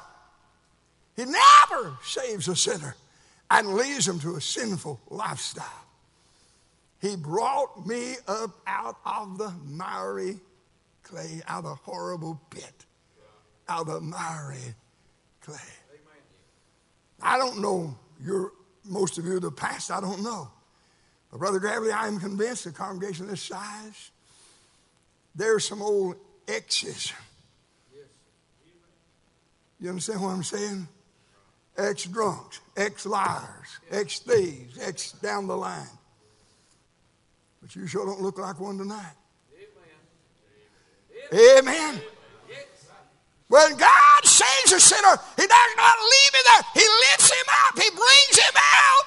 He 1.22 1.28
never 1.28 1.98
saves 2.04 2.48
a 2.48 2.56
sinner 2.56 2.96
and 3.52 3.76
leads 3.76 4.08
them 4.08 4.20
to 4.22 4.38
a 4.38 4.42
sinful 4.42 5.00
lifestyle. 5.12 5.86
He 7.00 7.16
brought 7.16 7.86
me 7.86 8.16
up 8.28 8.60
out 8.66 8.98
of 9.06 9.38
the 9.38 9.54
miry 9.68 10.40
clay, 11.04 11.44
out 11.48 11.60
of 11.60 11.64
the 11.66 11.76
horrible 11.76 12.42
pit, 12.50 12.86
out 13.70 13.82
of 13.82 13.88
the 13.88 14.02
miry 14.02 14.74
clay. 15.42 15.56
I 17.22 17.38
don't 17.38 17.62
know 17.62 17.96
your 18.24 18.54
most 18.84 19.20
of 19.20 19.26
you 19.26 19.40
the 19.40 19.52
past, 19.52 19.92
I 19.92 20.02
don't 20.02 20.24
know. 20.24 20.50
But 21.30 21.38
Brother 21.38 21.60
Gravely, 21.60 21.92
I 21.92 22.08
am 22.08 22.20
convinced 22.20 22.66
a 22.66 22.72
congregation 22.72 23.28
this 23.28 23.44
size, 23.44 24.10
there's 25.36 25.68
some 25.68 25.84
old 25.84 26.16
exes. 26.48 27.14
You 29.80 29.90
understand 29.90 30.24
what 30.24 30.30
I'm 30.30 30.44
saying? 30.44 30.88
Ex 31.78 32.04
drunks, 32.06 32.60
ex 32.76 33.06
liars, 33.06 33.80
ex 33.90 34.20
thieves, 34.20 34.78
ex 34.80 35.14
down 35.14 35.48
the 35.48 35.56
line. 35.56 35.88
But 37.62 37.76
you 37.76 37.88
sure 37.88 38.06
don't 38.06 38.22
look 38.22 38.38
like 38.38 38.60
one 38.60 38.78
tonight. 38.78 39.16
Amen. 41.34 41.58
Amen. 41.60 42.02
When 43.48 43.76
God 43.76 44.24
saves 44.24 44.72
a 44.72 44.80
sinner, 44.80 45.18
He 45.36 45.46
does 45.46 45.72
not 45.78 45.96
leave 46.00 46.34
him 46.36 46.42
there. 46.46 46.62
He 46.74 46.88
lifts 47.12 47.32
him 47.32 47.46
up. 47.66 47.80
He 47.80 47.90
brings 47.90 48.38
him 48.38 48.56
out. 48.56 49.06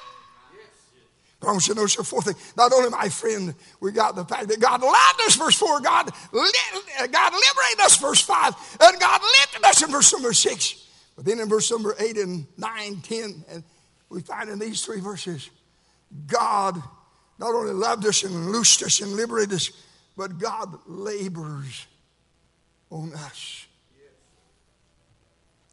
But 1.39 1.47
I 1.49 1.51
want 1.51 1.67
you 1.67 1.73
to 1.73 1.79
notice 1.79 1.95
the 1.95 2.03
fourth 2.03 2.25
thing. 2.25 2.35
Not 2.55 2.71
only, 2.71 2.89
my 2.89 3.09
friend, 3.09 3.55
we 3.79 3.91
got 3.91 4.15
the 4.15 4.23
fact 4.23 4.47
that 4.49 4.59
God 4.59 4.81
loved 4.81 5.21
us, 5.25 5.35
verse 5.35 5.55
4, 5.55 5.81
God, 5.81 6.11
God 6.31 7.33
liberated 7.33 7.81
us, 7.81 7.97
verse 7.97 8.21
5, 8.21 8.77
and 8.81 8.99
God 8.99 9.21
lifted 9.21 9.63
us 9.63 9.83
in 9.83 9.91
verse 9.91 10.13
number 10.13 10.31
6. 10.31 10.84
But 11.15 11.25
then 11.25 11.39
in 11.39 11.47
verse 11.47 11.71
number 11.71 11.95
8 11.97 12.17
and 12.17 12.45
9, 12.57 13.01
10, 13.01 13.45
and 13.49 13.63
we 14.09 14.21
find 14.21 14.49
in 14.49 14.59
these 14.59 14.83
three 14.83 14.99
verses, 14.99 15.49
God 16.27 16.81
not 17.37 17.53
only 17.53 17.73
loved 17.73 18.05
us 18.05 18.23
and 18.23 18.51
loosed 18.51 18.83
us 18.83 19.01
and 19.01 19.13
liberated 19.13 19.53
us, 19.53 19.71
but 20.17 20.37
God 20.37 20.77
labors 20.87 21.87
on 22.89 23.13
us. 23.13 23.65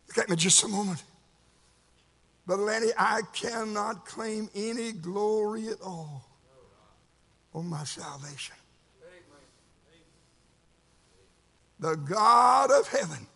Look 0.09 0.19
at 0.19 0.31
me 0.31 0.37
just 0.37 0.63
a 0.65 0.69
moment. 0.69 1.03
But 2.47 2.59
Lenny, 2.59 2.89
I 2.99 3.23
cannot 3.33 4.05
claim 4.05 4.51
any 4.55 4.93
glory 4.93 5.69
at 5.69 5.81
all 5.81 6.25
on 7.55 7.67
my 7.67 7.85
salvation. 7.85 8.57
The 11.79 11.97
God 11.97 12.71
of 12.71 12.87
heaven 12.89 13.27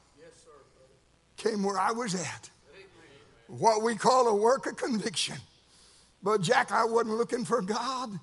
came 1.36 1.62
where 1.62 1.78
I 1.78 1.92
was 1.92 2.14
at. 2.14 2.50
What 3.48 3.82
we 3.82 3.94
call 3.94 4.26
a 4.28 4.34
work 4.34 4.66
of 4.66 4.76
conviction. 4.76 5.36
But 6.22 6.40
Jack, 6.40 6.72
I 6.72 6.84
wasn't 6.84 7.16
looking 7.16 7.44
for 7.44 7.62
God. 7.62 8.18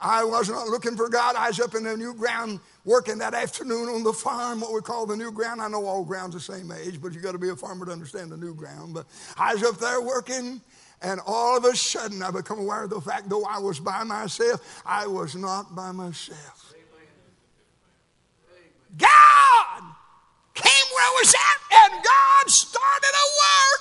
I 0.00 0.24
was 0.24 0.50
not 0.50 0.68
looking 0.68 0.96
for 0.96 1.08
God. 1.08 1.36
I 1.36 1.48
was 1.48 1.60
up 1.60 1.74
in 1.74 1.84
the 1.84 1.96
new 1.96 2.14
ground 2.14 2.60
working 2.84 3.18
that 3.18 3.34
afternoon 3.34 3.88
on 3.88 4.02
the 4.02 4.12
farm, 4.12 4.60
what 4.60 4.72
we 4.72 4.80
call 4.80 5.06
the 5.06 5.16
new 5.16 5.32
ground. 5.32 5.60
I 5.60 5.68
know 5.68 5.86
all 5.86 6.04
ground's 6.04 6.34
the 6.34 6.40
same 6.40 6.70
age, 6.70 7.00
but 7.00 7.14
you 7.14 7.20
got 7.20 7.32
to 7.32 7.38
be 7.38 7.48
a 7.48 7.56
farmer 7.56 7.86
to 7.86 7.92
understand 7.92 8.30
the 8.30 8.36
new 8.36 8.54
ground. 8.54 8.94
But 8.94 9.06
I 9.38 9.54
was 9.54 9.62
up 9.62 9.78
there 9.78 10.02
working, 10.02 10.60
and 11.00 11.20
all 11.26 11.56
of 11.56 11.64
a 11.64 11.74
sudden 11.74 12.22
I 12.22 12.30
become 12.30 12.58
aware 12.58 12.84
of 12.84 12.90
the 12.90 13.00
fact, 13.00 13.28
though 13.30 13.44
I 13.44 13.58
was 13.58 13.80
by 13.80 14.04
myself, 14.04 14.82
I 14.84 15.06
was 15.06 15.34
not 15.34 15.74
by 15.74 15.92
myself. 15.92 16.74
God 18.98 19.45
was 21.20 21.34
at, 21.34 21.58
and 21.82 22.04
God 22.04 22.50
started 22.50 23.14
a 23.14 23.26
work. 23.42 23.80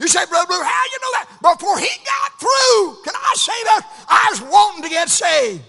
You 0.00 0.08
say, 0.08 0.26
Brother 0.26 0.46
Blue, 0.46 0.62
how 0.62 0.84
you 0.90 0.98
know 1.00 1.12
that? 1.18 1.26
Before 1.42 1.78
he 1.78 1.90
got 2.04 2.40
through, 2.40 3.02
can 3.04 3.14
I 3.14 3.34
say 3.36 3.58
that? 3.70 3.86
I 4.08 4.26
was 4.30 4.40
wanting 4.42 4.82
to 4.82 4.88
get 4.88 5.08
saved. 5.08 5.62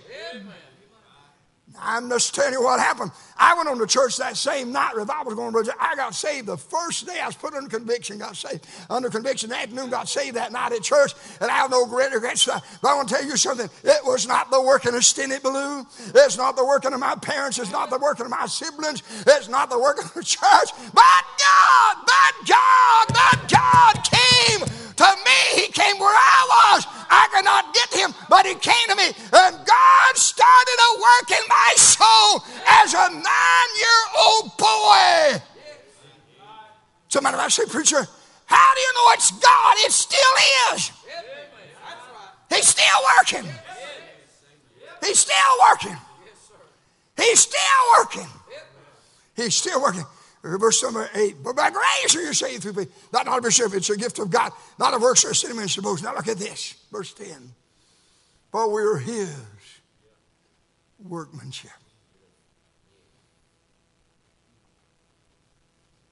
I'm 1.79 2.10
just 2.10 2.36
telling 2.36 2.53
you 2.53 2.63
what 2.63 2.79
happened. 2.79 3.12
I 3.38 3.55
went 3.55 3.69
on 3.69 3.79
to 3.79 3.88
church 3.88 4.17
that 4.17 4.38
same 4.38 4.71
night. 4.71 4.95
Revival 4.95 5.25
was 5.25 5.36
going 5.36 5.65
to 5.65 5.73
I 5.79 5.95
got 5.95 6.13
saved 6.13 6.47
the 6.47 6.57
first 6.57 7.07
day 7.07 7.19
I 7.19 7.27
was 7.27 7.36
put 7.36 7.53
under 7.53 7.69
conviction, 7.69 8.17
got 8.17 8.36
saved. 8.36 8.67
Under 8.89 9.10
conviction 9.10 9.49
the 9.49 9.57
afternoon, 9.57 9.89
got 9.89 10.07
saved 10.07 10.36
that 10.36 10.51
night 10.51 10.71
at 10.73 10.81
church, 10.84 11.13
and 11.39 11.49
I 11.49 11.55
have 11.55 11.71
no 11.71 11.86
regrets. 11.86 12.45
But 12.45 12.63
I 12.84 12.95
want 12.95 13.10
to 13.10 13.15
tell 13.15 13.25
you 13.25 13.38
something. 13.38 13.69
It 13.84 14.05
was 14.05 14.27
not 14.27 14.51
the 14.51 14.62
working 14.62 14.93
of 14.93 15.01
Stinny 15.01 15.41
Ballou. 15.41 15.86
It's 16.13 16.38
not 16.38 16.55
the 16.55 16.65
working 16.65 16.93
of 16.93 16.99
my 16.99 17.15
parents. 17.15 17.60
It's 17.60 17.71
not 17.71 17.89
the 17.89 17.99
working 17.99 18.25
of 18.25 18.31
my 18.31 18.45
siblings. 18.45 19.03
It's 19.25 19.49
not 19.49 19.69
the 19.69 19.79
working 19.79 20.05
of 20.05 20.13
the 20.13 20.23
church. 20.23 20.69
But 20.93 21.23
God, 21.39 21.95
but 22.05 22.47
God, 22.47 23.05
but 23.10 23.49
God 23.49 24.03
came 24.03 24.90
to 25.01 25.11
me. 25.25 25.61
He 25.61 25.67
came 25.71 25.97
where 25.97 26.13
I 26.13 26.39
was. 26.53 26.85
I 27.09 27.27
could 27.33 27.45
not 27.45 27.73
get 27.73 27.89
him, 27.93 28.13
but 28.29 28.45
he 28.45 28.53
came 28.55 28.87
to 28.89 28.95
me. 28.95 29.07
And 29.33 29.53
God 29.65 30.13
started 30.13 30.77
a 30.77 30.91
work 31.01 31.27
in 31.31 31.45
my 31.49 31.71
soul 31.75 32.45
as 32.67 32.93
a 32.93 33.09
nine 33.09 33.71
year 33.81 34.01
old 34.21 34.57
boy. 34.57 35.41
Somebody 37.09 37.37
might 37.37 37.51
say, 37.51 37.65
Preacher, 37.65 38.07
how 38.45 38.69
do 38.75 38.79
you 38.79 38.93
know 38.95 39.07
it's 39.13 39.31
God? 39.31 39.75
It 39.79 39.91
still 39.91 40.35
is. 40.73 40.91
He's 42.49 42.67
still 42.67 43.01
working. 43.17 43.49
He's 45.01 45.19
still 45.19 45.53
working. 45.69 45.97
He's 47.17 47.39
still 47.39 47.59
working. 47.97 48.27
He's 49.35 49.55
still 49.55 49.81
working. 49.81 50.05
Verse 50.43 50.82
number 50.84 51.10
eight. 51.13 51.38
But 51.43 51.56
by 51.56 51.69
grace 51.69 52.15
are 52.15 52.21
you 52.21 52.34
saved 52.34 52.63
through 52.63 52.73
faith. 52.73 53.10
Not 53.13 53.27
of 53.27 53.43
yourself, 53.43 53.75
it's 53.75 53.89
a 53.89 53.97
gift 53.97 54.19
of 54.19 54.32
God. 54.32 54.51
Not 54.80 54.93
of 54.93 55.01
works 55.01 55.23
or 55.23 55.34
cinnamon 55.34 55.67
suppose. 55.67 56.01
Now 56.01 56.15
look 56.15 56.27
at 56.27 56.38
this. 56.38 56.75
Verse 56.91 57.13
10. 57.13 57.27
For 58.51 58.73
we 58.73 58.82
are 58.82 58.97
his 58.97 59.36
workmanship. 60.99 61.71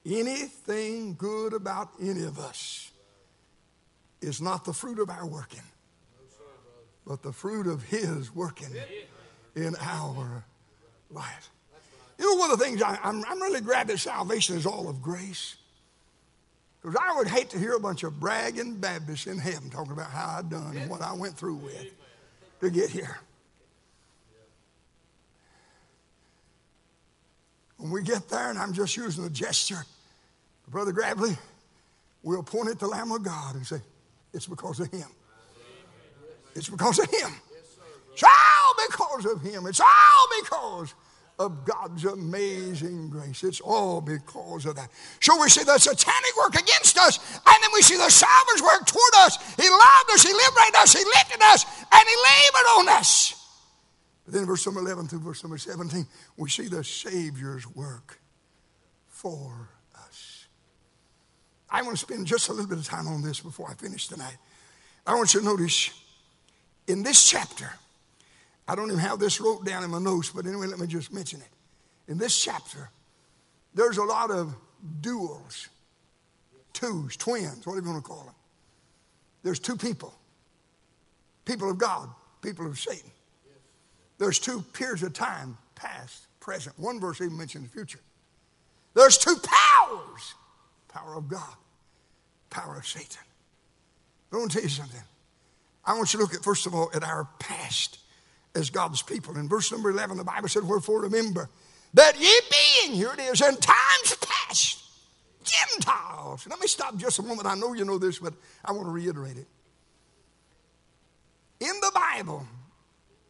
Anything 0.06 1.14
good 1.14 1.52
about 1.52 1.90
any 2.00 2.22
of 2.22 2.38
us 2.38 2.90
is 4.22 4.40
not 4.40 4.64
the 4.64 4.72
fruit 4.72 4.98
of 4.98 5.10
our 5.10 5.26
working, 5.26 5.62
but 7.06 7.22
the 7.22 7.32
fruit 7.32 7.66
of 7.66 7.82
his 7.82 8.34
working 8.34 8.74
in 9.54 9.76
our 9.80 10.44
life. 11.10 11.50
You 12.20 12.36
know, 12.36 12.38
one 12.38 12.50
of 12.50 12.58
the 12.58 12.64
things 12.66 12.82
I, 12.82 12.98
am 13.02 13.22
really 13.40 13.62
glad 13.62 13.88
that 13.88 13.98
salvation 13.98 14.54
is 14.54 14.66
all 14.66 14.90
of 14.90 15.00
grace. 15.00 15.56
Because 16.82 16.94
I 17.00 17.16
would 17.16 17.26
hate 17.26 17.48
to 17.50 17.58
hear 17.58 17.72
a 17.72 17.80
bunch 17.80 18.02
of 18.02 18.20
bragging 18.20 18.76
Baptists 18.76 19.26
in 19.26 19.38
heaven 19.38 19.70
talking 19.70 19.92
about 19.92 20.10
how 20.10 20.36
I 20.38 20.42
done 20.42 20.76
and 20.76 20.90
what 20.90 21.00
I 21.00 21.14
went 21.14 21.38
through 21.38 21.54
with 21.56 21.86
to 22.60 22.68
get 22.68 22.90
here. 22.90 23.18
When 27.78 27.90
we 27.90 28.02
get 28.02 28.28
there, 28.28 28.50
and 28.50 28.58
I'm 28.58 28.74
just 28.74 28.98
using 28.98 29.24
a 29.24 29.30
gesture, 29.30 29.86
Brother 30.68 30.92
Gravely, 30.92 31.38
we'll 32.22 32.42
point 32.42 32.68
at 32.68 32.78
the 32.78 32.86
Lamb 32.86 33.12
of 33.12 33.22
God 33.22 33.54
and 33.54 33.66
say, 33.66 33.80
It's 34.34 34.46
because 34.46 34.78
of 34.78 34.90
Him. 34.90 35.08
It's 36.54 36.68
because 36.68 36.98
of 36.98 37.06
Him. 37.06 37.32
It's 38.12 38.22
all 38.22 38.74
because 38.90 39.24
of 39.24 39.40
Him. 39.40 39.64
It's 39.66 39.80
all 39.80 40.42
because 40.42 40.94
of 41.40 41.64
God's 41.64 42.04
amazing 42.04 43.08
grace. 43.08 43.42
It's 43.42 43.62
all 43.62 44.02
because 44.02 44.66
of 44.66 44.76
that. 44.76 44.90
So 45.20 45.40
we 45.40 45.48
see 45.48 45.64
the 45.64 45.78
satanic 45.78 46.36
work 46.36 46.54
against 46.54 46.98
us, 46.98 47.18
and 47.34 47.56
then 47.62 47.70
we 47.72 47.80
see 47.80 47.96
the 47.96 48.10
sovereign's 48.10 48.62
work 48.62 48.86
toward 48.86 49.14
us. 49.20 49.38
He 49.56 49.68
loved 49.68 50.10
us, 50.12 50.22
He 50.22 50.32
liberated 50.34 50.76
us, 50.76 50.92
He 50.92 51.02
lifted 51.02 51.40
us, 51.42 51.64
and 51.64 52.02
He 52.06 52.16
labored 52.16 52.68
on 52.78 52.88
us. 52.90 53.34
But 54.26 54.34
then 54.34 54.44
verse 54.44 54.66
number 54.66 54.82
11 54.82 55.08
through 55.08 55.20
verse 55.20 55.42
number 55.42 55.56
17, 55.56 56.06
we 56.36 56.50
see 56.50 56.68
the 56.68 56.84
Savior's 56.84 57.66
work 57.66 58.20
for 59.08 59.70
us. 59.96 60.46
I 61.70 61.80
want 61.80 61.96
to 61.96 62.04
spend 62.04 62.26
just 62.26 62.50
a 62.50 62.52
little 62.52 62.68
bit 62.68 62.78
of 62.78 62.84
time 62.84 63.08
on 63.08 63.22
this 63.22 63.40
before 63.40 63.70
I 63.70 63.74
finish 63.74 64.08
tonight. 64.08 64.36
I 65.06 65.14
want 65.14 65.32
you 65.32 65.40
to 65.40 65.46
notice 65.46 65.90
in 66.86 67.02
this 67.02 67.26
chapter, 67.26 67.72
I 68.70 68.76
don't 68.76 68.86
even 68.86 69.00
have 69.00 69.18
this 69.18 69.40
wrote 69.40 69.64
down 69.64 69.82
in 69.82 69.90
my 69.90 69.98
notes, 69.98 70.30
but 70.30 70.46
anyway, 70.46 70.68
let 70.68 70.78
me 70.78 70.86
just 70.86 71.12
mention 71.12 71.40
it. 71.40 71.48
In 72.06 72.18
this 72.18 72.40
chapter, 72.40 72.88
there's 73.74 73.96
a 73.96 74.04
lot 74.04 74.30
of 74.30 74.54
duels, 75.00 75.68
twos, 76.72 77.16
twins, 77.16 77.66
whatever 77.66 77.86
you 77.88 77.92
want 77.92 78.04
to 78.04 78.08
call 78.08 78.22
them. 78.22 78.34
There's 79.42 79.58
two 79.58 79.76
people 79.76 80.14
people 81.44 81.68
of 81.68 81.78
God, 81.78 82.10
people 82.42 82.64
of 82.64 82.78
Satan. 82.78 83.10
There's 84.18 84.38
two 84.38 84.62
periods 84.72 85.02
of 85.02 85.14
time 85.14 85.58
past, 85.74 86.28
present. 86.38 86.78
One 86.78 87.00
verse 87.00 87.20
even 87.20 87.36
mentions 87.36 87.64
the 87.64 87.70
future. 87.72 87.98
There's 88.94 89.18
two 89.18 89.34
powers 89.34 90.34
power 90.86 91.16
of 91.16 91.28
God, 91.28 91.56
power 92.50 92.76
of 92.76 92.86
Satan. 92.86 93.24
I 94.32 94.36
want 94.36 94.52
to 94.52 94.58
tell 94.58 94.62
you 94.62 94.70
something. 94.70 95.02
I 95.84 95.94
want 95.94 96.12
you 96.12 96.20
to 96.20 96.24
look 96.24 96.34
at, 96.34 96.44
first 96.44 96.66
of 96.66 96.74
all, 96.76 96.88
at 96.94 97.02
our 97.02 97.26
past 97.40 97.98
as 98.54 98.70
God's 98.70 99.02
people. 99.02 99.36
In 99.36 99.48
verse 99.48 99.70
number 99.70 99.90
11, 99.90 100.16
the 100.16 100.24
Bible 100.24 100.48
said, 100.48 100.64
Wherefore 100.64 101.02
remember 101.02 101.48
that 101.94 102.20
ye 102.20 102.40
being, 102.50 102.96
here 102.96 103.12
it 103.12 103.20
is, 103.20 103.40
in 103.40 103.56
times 103.56 104.16
past, 104.20 104.84
Gentiles. 105.42 106.46
Let 106.48 106.60
me 106.60 106.66
stop 106.66 106.96
just 106.96 107.18
a 107.18 107.22
moment. 107.22 107.46
I 107.46 107.54
know 107.54 107.72
you 107.72 107.84
know 107.84 107.98
this, 107.98 108.18
but 108.18 108.34
I 108.64 108.72
want 108.72 108.86
to 108.86 108.92
reiterate 108.92 109.36
it. 109.36 109.46
In 111.60 111.72
the 111.80 111.92
Bible, 111.94 112.46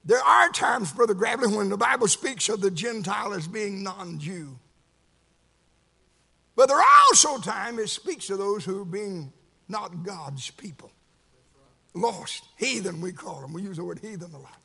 there 0.04 0.22
are 0.22 0.48
times, 0.50 0.92
Brother 0.92 1.14
Gravely, 1.14 1.54
when 1.54 1.68
the 1.68 1.76
Bible 1.76 2.08
speaks 2.08 2.48
of 2.48 2.60
the 2.60 2.70
Gentile 2.70 3.32
as 3.32 3.46
being 3.46 3.82
non 3.82 4.18
Jew. 4.18 4.58
But 6.56 6.68
there 6.68 6.78
are 6.78 6.86
also 7.08 7.38
times 7.38 7.78
it 7.78 7.88
speaks 7.88 8.28
of 8.30 8.38
those 8.38 8.64
who 8.64 8.82
are 8.82 8.84
being 8.84 9.32
not 9.68 10.02
God's 10.02 10.50
people. 10.50 10.90
Lost, 11.94 12.44
heathen, 12.56 13.00
we 13.00 13.12
call 13.12 13.40
them. 13.40 13.52
We 13.52 13.62
use 13.62 13.78
the 13.78 13.84
word 13.84 13.98
heathen 14.00 14.32
a 14.32 14.38
lot. 14.38 14.59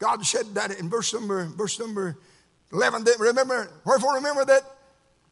God 0.00 0.24
said 0.24 0.54
that 0.54 0.80
in 0.80 0.88
verse 0.88 1.12
number, 1.14 1.44
verse 1.44 1.78
number 1.78 2.16
11. 2.72 3.04
Remember, 3.18 3.70
wherefore 3.84 4.14
remember 4.14 4.44
that, 4.46 4.62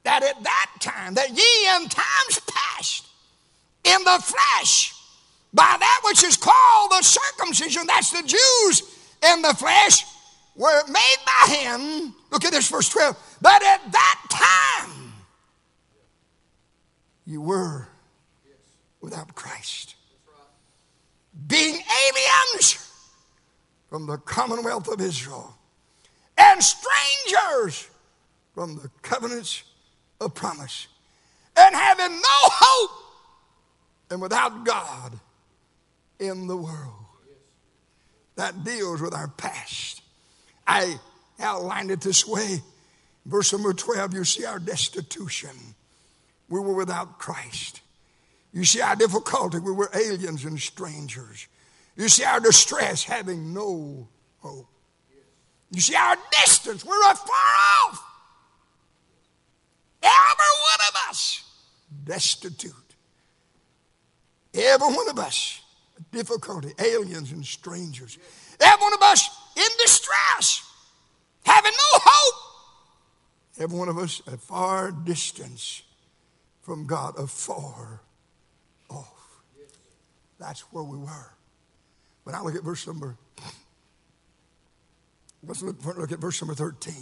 that 0.05 0.23
at 0.23 0.43
that 0.45 0.71
time, 0.79 1.15
that 1.15 1.31
ye 1.31 1.69
in 1.77 1.89
times 1.89 2.41
past, 2.47 3.07
in 3.83 4.05
the 4.05 4.23
flesh, 4.23 4.95
by 5.55 5.77
that 5.81 6.01
which 6.05 6.23
is 6.23 6.37
called 6.37 6.91
the 6.91 7.03
circumcision, 7.03 7.87
that's 7.87 8.11
the 8.11 8.23
Jews 8.27 8.83
in 9.33 9.41
the 9.43 9.55
flesh, 9.55 10.05
were 10.55 10.87
made 10.89 11.17
by 11.25 11.55
him. 11.55 12.15
Look 12.31 12.45
at 12.45 12.53
this 12.53 12.69
verse 12.69 12.91
12. 12.91 13.17
But 13.41 13.63
at 13.63 13.91
that 13.91 14.25
time, 14.29 15.13
you 17.25 17.41
were 17.41 17.89
without 19.01 19.35
Christ. 19.35 19.95
Being 21.47 21.75
aliens 21.75 22.88
from 23.89 24.07
the 24.07 24.19
commonwealth 24.19 24.89
of 24.89 25.01
Israel, 25.01 25.57
and 26.37 26.63
strangers 26.63 27.89
from 28.55 28.77
the 28.77 28.91
covenants 29.03 29.65
of 30.21 30.35
promise, 30.35 30.89
and 31.57 31.75
having 31.75 32.13
no 32.13 32.21
hope, 32.23 32.91
and 34.11 34.21
without 34.21 34.65
God 34.65 35.19
in 36.19 36.47
the 36.47 36.57
world. 36.57 36.95
That 38.37 38.65
deals 38.65 39.01
with 39.01 39.15
our 39.15 39.29
past. 39.29 40.01
I 40.67 41.01
outlined 41.41 41.91
it 41.91 42.01
this 42.01 42.27
way. 42.27 42.63
Verse 43.27 43.53
number 43.53 43.73
12, 43.73 44.15
you 44.15 44.25
see 44.25 44.45
our 44.45 44.59
destitution. 44.59 45.51
We 46.49 46.61
were 46.61 46.75
without 46.75 47.19
Christ. 47.19 47.81
You 48.53 48.65
see 48.65 48.81
our 48.81 48.97
difficulty. 48.97 49.59
We 49.59 49.73
were 49.73 49.91
aliens 49.95 50.45
and 50.45 50.59
strangers. 50.59 51.47
You 51.99 52.09
see 52.09 52.25
our 52.25 52.39
distress 52.39 53.03
having 53.03 53.53
no 53.53 54.09
hope. 54.39 54.69
You 55.73 55.81
see 55.81 55.97
our 55.97 56.17
distance, 56.31 56.85
we're 56.85 57.03
far 57.03 57.27
off. 57.85 58.05
Every 60.01 60.11
one 60.11 60.89
of 60.89 61.11
us 61.11 61.43
destitute. 62.05 62.73
Every 64.55 64.87
one 64.87 65.09
of 65.11 65.19
us 65.19 65.61
difficulty, 66.13 66.73
aliens 66.79 67.33
and 67.33 67.45
strangers. 67.45 68.17
Every 68.61 68.81
one 68.81 68.95
of 68.95 69.03
us 69.03 69.29
in 69.57 69.69
distress, 69.83 70.63
having 71.45 71.73
no 71.73 72.01
hope. 72.05 72.35
Every 73.59 73.77
one 73.77 73.89
of 73.89 73.99
us 73.99 74.23
at 74.33 74.41
far 74.41 74.93
distance 74.93 75.83
from 76.63 76.87
God, 76.87 77.19
afar 77.19 78.03
off. 78.89 79.43
That's 80.39 80.61
where 80.73 80.85
we 80.85 80.99
were. 80.99 81.33
But 82.29 82.35
I 82.35 82.43
look 82.43 82.57
at 82.57 82.63
verse 82.63 82.87
number, 82.87 83.17
let's 85.43 85.63
look, 85.63 85.83
look 85.97 86.13
at 86.13 86.19
verse 86.19 86.43
number 86.43 86.55
13. 86.55 86.93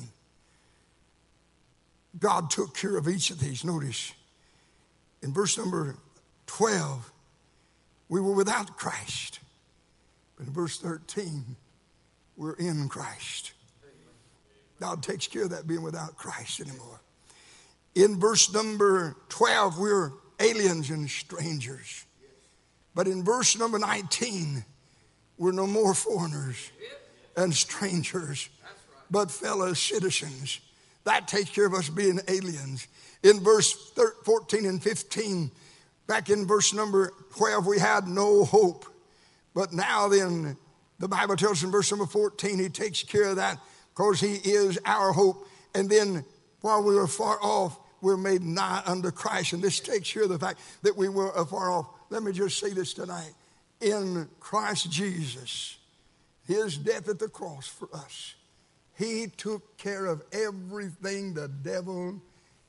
God 2.20 2.48
took 2.48 2.76
care 2.76 2.96
of 2.96 3.08
each 3.08 3.32
of 3.32 3.40
these. 3.40 3.64
Notice 3.64 4.12
in 5.24 5.32
verse 5.32 5.58
number 5.58 5.96
12, 6.46 7.10
we 8.08 8.20
were 8.20 8.34
without 8.34 8.76
Christ. 8.76 9.40
But 10.36 10.46
in 10.46 10.52
verse 10.52 10.78
13, 10.78 11.56
we're 12.36 12.54
in 12.54 12.88
Christ. 12.88 13.50
God 14.78 15.02
takes 15.02 15.26
care 15.26 15.42
of 15.42 15.50
that 15.50 15.66
being 15.66 15.82
without 15.82 16.16
Christ 16.16 16.60
anymore. 16.60 17.00
In 17.96 18.20
verse 18.20 18.52
number 18.52 19.16
12, 19.30 19.76
we're 19.76 20.12
aliens 20.38 20.88
and 20.90 21.10
strangers. 21.10 22.04
But 22.94 23.08
in 23.08 23.24
verse 23.24 23.58
number 23.58 23.80
19, 23.80 24.64
we're 25.38 25.52
no 25.52 25.66
more 25.66 25.94
foreigners 25.94 26.70
and 27.36 27.54
strangers, 27.54 28.48
but 29.10 29.30
fellow 29.30 29.72
citizens. 29.74 30.60
That 31.04 31.28
takes 31.28 31.50
care 31.50 31.66
of 31.66 31.74
us 31.74 31.88
being 31.88 32.20
aliens. 32.28 32.88
In 33.22 33.40
verse 33.40 33.92
14 34.24 34.66
and 34.66 34.82
15, 34.82 35.50
back 36.06 36.30
in 36.30 36.46
verse 36.46 36.72
number 36.74 37.12
12, 37.36 37.66
we 37.66 37.78
had 37.78 38.08
no 38.08 38.44
hope. 38.44 38.86
But 39.54 39.72
now 39.72 40.08
then, 40.08 40.56
the 40.98 41.08
Bible 41.08 41.36
tells 41.36 41.58
us 41.58 41.62
in 41.62 41.70
verse 41.70 41.90
number 41.90 42.06
14, 42.06 42.58
he 42.58 42.68
takes 42.68 43.02
care 43.02 43.24
of 43.24 43.36
that 43.36 43.58
because 43.94 44.20
he 44.20 44.34
is 44.34 44.78
our 44.84 45.12
hope. 45.12 45.46
And 45.74 45.88
then 45.88 46.24
while 46.60 46.82
we 46.82 46.94
were 46.94 47.06
far 47.06 47.38
off, 47.42 47.78
we're 48.00 48.16
made 48.16 48.42
nigh 48.42 48.82
unto 48.86 49.10
Christ. 49.10 49.52
And 49.52 49.62
this 49.62 49.80
takes 49.80 50.12
care 50.12 50.24
of 50.24 50.28
the 50.28 50.38
fact 50.38 50.60
that 50.82 50.96
we 50.96 51.08
were 51.08 51.30
afar 51.30 51.70
off. 51.70 51.86
Let 52.10 52.22
me 52.22 52.32
just 52.32 52.58
say 52.58 52.70
this 52.72 52.94
tonight. 52.94 53.32
In 53.80 54.28
Christ 54.40 54.90
Jesus, 54.90 55.76
his 56.46 56.78
death 56.78 57.08
at 57.08 57.18
the 57.18 57.28
cross 57.28 57.66
for 57.66 57.88
us, 57.94 58.34
he 58.94 59.26
took 59.36 59.76
care 59.76 60.06
of 60.06 60.22
everything 60.32 61.34
the 61.34 61.48
devil, 61.48 62.20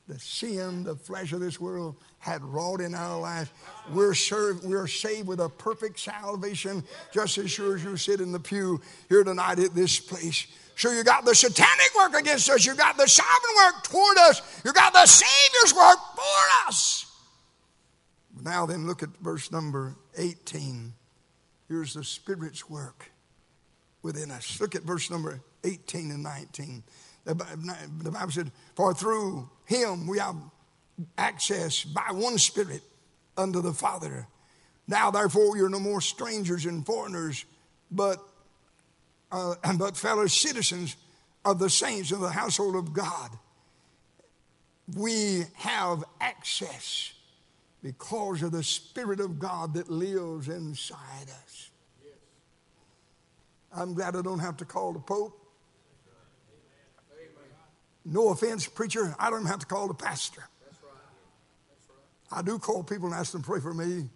the 0.06 0.18
sin, 0.18 0.84
the 0.84 0.96
flesh 0.96 1.32
of 1.32 1.40
this 1.40 1.58
world 1.58 1.96
had 2.18 2.42
wrought 2.44 2.80
in 2.80 2.94
our 2.94 3.18
lives. 3.18 3.50
We're, 3.92 4.14
served, 4.14 4.64
we're 4.64 4.86
saved 4.86 5.26
with 5.26 5.40
a 5.40 5.48
perfect 5.48 5.98
salvation, 6.00 6.84
just 7.12 7.38
as 7.38 7.50
sure 7.50 7.76
as 7.76 7.84
you 7.84 7.96
sit 7.96 8.20
in 8.20 8.32
the 8.32 8.40
pew 8.40 8.80
here 9.08 9.24
tonight 9.24 9.58
at 9.58 9.74
this 9.74 9.98
place. 9.98 10.46
So 10.76 10.92
you 10.92 11.02
got 11.02 11.24
the 11.24 11.34
satanic 11.34 11.94
work 11.96 12.14
against 12.14 12.48
us, 12.50 12.66
you 12.66 12.74
got 12.74 12.96
the 12.96 13.06
sovereign 13.06 13.56
work 13.64 13.84
toward 13.84 14.18
us, 14.18 14.62
you 14.64 14.72
got 14.72 14.92
the 14.92 15.06
Savior's 15.06 15.74
work 15.74 15.98
for 16.14 16.68
us. 16.68 17.06
Now 18.42 18.66
then, 18.66 18.86
look 18.86 19.02
at 19.02 19.08
verse 19.20 19.50
number 19.50 19.96
18. 20.16 20.92
Here's 21.68 21.94
the 21.94 22.04
Spirit's 22.04 22.68
work 22.68 23.10
within 24.02 24.30
us. 24.30 24.60
Look 24.60 24.74
at 24.74 24.82
verse 24.82 25.10
number 25.10 25.40
18 25.64 26.10
and 26.10 26.22
19. 26.22 26.82
The 27.24 27.34
Bible 27.34 28.30
said, 28.30 28.50
For 28.74 28.94
through 28.94 29.50
him 29.66 30.06
we 30.06 30.18
have 30.18 30.36
access 31.18 31.84
by 31.84 32.10
one 32.12 32.38
Spirit 32.38 32.82
unto 33.36 33.60
the 33.60 33.72
Father. 33.72 34.26
Now, 34.86 35.10
therefore, 35.10 35.56
you're 35.56 35.68
no 35.68 35.78
more 35.78 36.00
strangers 36.00 36.64
and 36.64 36.84
foreigners, 36.84 37.44
but, 37.90 38.18
uh, 39.30 39.54
but 39.76 39.96
fellow 39.96 40.26
citizens 40.26 40.96
of 41.44 41.58
the 41.58 41.68
saints 41.68 42.10
of 42.10 42.20
the 42.20 42.30
household 42.30 42.74
of 42.74 42.94
God. 42.94 43.30
We 44.96 45.44
have 45.56 46.02
access 46.20 47.12
because 47.82 48.42
of 48.42 48.52
the 48.52 48.62
Spirit 48.62 49.20
of 49.20 49.38
God 49.38 49.74
that 49.74 49.90
lives 49.90 50.48
inside 50.48 51.30
us. 51.44 51.70
I'm 53.72 53.94
glad 53.94 54.16
I 54.16 54.22
don't 54.22 54.38
have 54.38 54.56
to 54.58 54.64
call 54.64 54.92
the 54.92 54.98
Pope. 54.98 55.34
No 58.04 58.30
offense, 58.30 58.66
preacher, 58.66 59.14
I 59.18 59.28
don't 59.28 59.44
have 59.46 59.58
to 59.60 59.66
call 59.66 59.86
the 59.86 59.94
pastor. 59.94 60.42
I 62.32 62.42
do 62.42 62.58
call 62.58 62.82
people 62.82 63.06
and 63.06 63.14
ask 63.14 63.32
them 63.32 63.42
to 63.42 63.46
pray 63.46 63.60
for 63.60 63.74
me, 63.74 64.08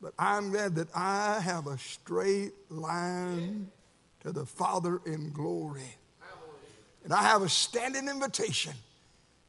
but 0.00 0.14
I'm 0.18 0.50
glad 0.50 0.74
that 0.76 0.88
I 0.94 1.40
have 1.40 1.66
a 1.66 1.78
straight 1.78 2.52
line 2.68 3.70
to 4.20 4.32
the 4.32 4.46
Father 4.46 5.00
in 5.06 5.30
glory. 5.32 5.96
And 7.04 7.12
I 7.12 7.22
have 7.22 7.42
a 7.42 7.48
standing 7.48 8.08
invitation 8.08 8.72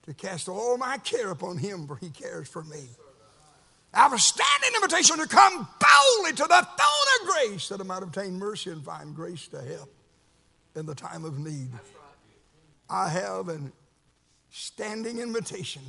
to 0.03 0.13
cast 0.13 0.49
all 0.49 0.77
my 0.77 0.97
care 0.97 1.31
upon 1.31 1.57
Him, 1.57 1.87
for 1.87 1.95
He 1.95 2.09
cares 2.09 2.47
for 2.47 2.63
me. 2.63 2.87
I 3.95 3.99
have 3.99 4.13
a 4.13 4.19
standing 4.19 4.71
invitation 4.75 5.17
to 5.17 5.27
come 5.27 5.67
boldly 5.79 6.31
to 6.31 6.43
the 6.43 6.47
throne 6.47 7.21
of 7.21 7.27
grace 7.27 7.69
that 7.69 7.79
I 7.79 7.83
might 7.83 8.03
obtain 8.03 8.37
mercy 8.37 8.69
and 8.69 8.83
find 8.83 9.15
grace 9.15 9.47
to 9.49 9.61
help 9.61 9.93
in 10.75 10.85
the 10.85 10.95
time 10.95 11.23
of 11.23 11.39
need. 11.39 11.69
I 12.89 13.07
have 13.09 13.49
a 13.49 13.59
standing 14.51 15.19
invitation 15.19 15.81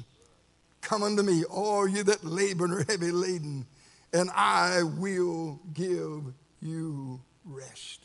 Come 0.86 1.02
unto 1.02 1.22
me, 1.24 1.42
all 1.42 1.88
you 1.88 2.04
that 2.04 2.22
labor 2.22 2.64
and 2.66 2.74
are 2.74 2.84
heavy 2.84 3.10
laden, 3.10 3.66
and 4.12 4.30
I 4.30 4.84
will 4.84 5.60
give 5.74 6.32
you 6.62 7.20
rest. 7.44 8.04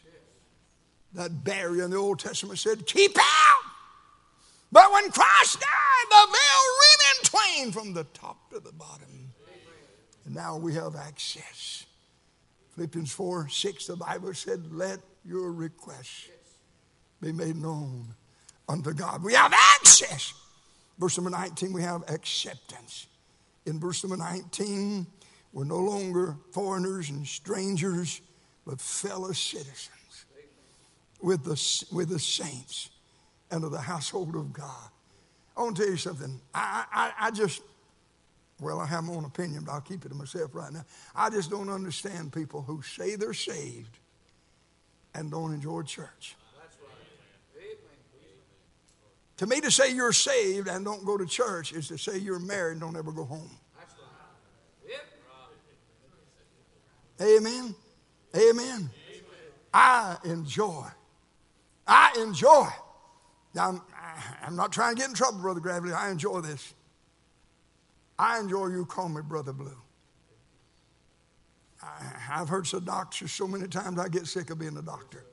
That 1.13 1.43
barrier 1.43 1.83
in 1.83 1.91
the 1.91 1.97
Old 1.97 2.17
Testament 2.17 2.57
said, 2.57 2.87
Keep 2.87 3.15
out! 3.19 3.71
But 4.71 4.91
when 4.91 5.11
Christ 5.11 5.59
died, 5.59 6.07
the 6.09 6.27
veil 6.31 6.63
rent 6.81 7.01
in 7.11 7.25
twain 7.25 7.71
from 7.71 7.93
the 7.93 8.05
top 8.15 8.49
to 8.49 8.59
the 8.59 8.71
bottom. 8.71 9.20
And 10.25 10.35
now 10.35 10.57
we 10.57 10.73
have 10.75 10.95
access. 10.95 11.85
Philippians 12.75 13.11
4 13.11 13.49
6, 13.49 13.87
the 13.87 13.95
Bible 13.95 14.33
said, 14.33 14.71
Let 14.71 14.99
your 15.25 15.51
requests 15.51 16.29
be 17.21 17.31
made 17.31 17.55
known 17.55 18.07
unto 18.67 18.93
God. 18.93 19.23
We 19.23 19.33
have 19.33 19.53
access. 19.53 20.33
Verse 20.97 21.17
number 21.17 21.31
19, 21.31 21.73
we 21.73 21.81
have 21.81 22.03
acceptance. 22.09 23.07
In 23.65 23.79
verse 23.79 24.03
number 24.03 24.17
19, 24.17 25.05
we're 25.53 25.63
no 25.65 25.77
longer 25.77 26.37
foreigners 26.51 27.09
and 27.09 27.25
strangers, 27.27 28.21
but 28.65 28.79
fellow 28.79 29.31
citizens 29.31 30.25
with 31.21 31.43
the, 31.43 31.85
with 31.95 32.09
the 32.09 32.19
saints 32.19 32.89
and 33.51 33.63
of 33.63 33.71
the 33.71 33.81
household 33.81 34.35
of 34.35 34.53
God. 34.53 34.89
I 35.55 35.61
want 35.61 35.75
to 35.77 35.83
tell 35.83 35.91
you 35.91 35.97
something. 35.97 36.39
I, 36.53 36.85
I, 36.91 37.27
I 37.27 37.31
just, 37.31 37.61
well, 38.61 38.79
I 38.79 38.85
have 38.85 39.03
my 39.03 39.13
own 39.13 39.25
opinion, 39.25 39.63
but 39.65 39.71
I'll 39.71 39.81
keep 39.81 40.05
it 40.05 40.09
to 40.09 40.15
myself 40.15 40.51
right 40.53 40.71
now. 40.71 40.85
I 41.15 41.31
just 41.31 41.49
don't 41.49 41.69
understand 41.69 42.31
people 42.31 42.61
who 42.61 42.81
say 42.83 43.15
they're 43.15 43.33
saved 43.33 43.97
and 45.15 45.31
don't 45.31 45.53
enjoy 45.53 45.81
church. 45.81 46.35
To 49.37 49.47
me, 49.47 49.59
to 49.61 49.71
say 49.71 49.91
you're 49.91 50.13
saved 50.13 50.67
and 50.67 50.85
don't 50.85 51.03
go 51.03 51.17
to 51.17 51.25
church 51.25 51.73
is 51.73 51.87
to 51.87 51.97
say 51.97 52.19
you're 52.19 52.37
married 52.37 52.73
and 52.73 52.81
don't 52.81 52.95
ever 52.95 53.11
go 53.11 53.25
home. 53.25 53.49
Amen. 57.19 57.75
Amen. 58.35 58.89
I 59.73 60.17
enjoy. 60.23 60.85
I 61.87 62.15
enjoy. 62.19 62.67
Now, 63.55 63.69
I'm, 63.69 63.81
I'm 64.43 64.55
not 64.55 64.71
trying 64.71 64.95
to 64.95 65.01
get 65.01 65.09
in 65.09 65.15
trouble, 65.15 65.39
Brother 65.39 65.59
Gravely. 65.59 65.91
I 65.91 66.11
enjoy 66.11 66.41
this. 66.41 66.73
I 68.21 68.39
enjoy 68.39 68.67
you 68.67 68.85
call 68.85 69.09
me 69.09 69.21
Brother 69.23 69.51
Blue. 69.51 69.75
I, 71.81 72.19
have 72.19 72.49
heard 72.49 72.67
some 72.67 72.85
doctors 72.85 73.31
so 73.31 73.47
many 73.47 73.67
times 73.67 73.97
I 73.97 74.09
get 74.09 74.27
sick 74.27 74.51
of 74.51 74.59
being 74.59 74.77
a 74.77 74.81
doctor. 74.83 75.25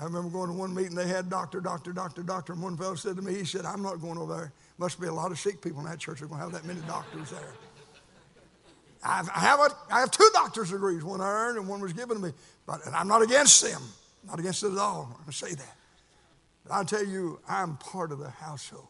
I 0.00 0.04
remember 0.04 0.30
going 0.30 0.48
to 0.48 0.56
one 0.56 0.74
meeting, 0.74 0.94
they 0.94 1.06
had 1.06 1.28
doctor, 1.28 1.60
doctor, 1.60 1.92
doctor, 1.92 2.22
doctor, 2.22 2.54
and 2.54 2.62
one 2.62 2.78
fellow 2.78 2.94
said 2.94 3.16
to 3.16 3.22
me, 3.22 3.34
he 3.34 3.44
said, 3.44 3.66
I'm 3.66 3.82
not 3.82 4.00
going 4.00 4.16
over 4.16 4.34
there. 4.34 4.52
Must 4.78 4.98
be 4.98 5.08
a 5.08 5.12
lot 5.12 5.30
of 5.30 5.38
sick 5.38 5.60
people 5.60 5.80
in 5.80 5.86
that 5.86 5.98
church. 5.98 6.20
They're 6.20 6.28
going 6.28 6.38
to 6.38 6.44
have 6.44 6.52
that 6.52 6.64
many 6.64 6.80
doctors 6.86 7.30
there. 7.30 7.52
I've, 9.04 9.28
I 9.28 9.40
have, 9.40 9.60
a, 9.60 9.68
I 9.92 10.00
have 10.00 10.10
two 10.10 10.28
doctor's 10.32 10.70
degrees, 10.70 11.04
one 11.04 11.20
I 11.20 11.28
earned 11.28 11.58
and 11.58 11.68
one 11.68 11.80
was 11.82 11.92
given 11.92 12.16
to 12.16 12.22
me. 12.22 12.32
But 12.66 12.86
and 12.86 12.96
I'm 12.96 13.08
not 13.08 13.20
against 13.20 13.60
them, 13.60 13.82
not 14.26 14.38
against 14.38 14.62
it 14.62 14.72
at 14.72 14.78
all. 14.78 15.20
I 15.28 15.30
say 15.32 15.52
that. 15.52 15.76
But 16.64 16.72
i 16.72 16.82
tell 16.84 17.04
you, 17.04 17.40
I'm 17.46 17.76
part 17.76 18.10
of 18.10 18.20
the 18.20 18.30
household. 18.30 18.88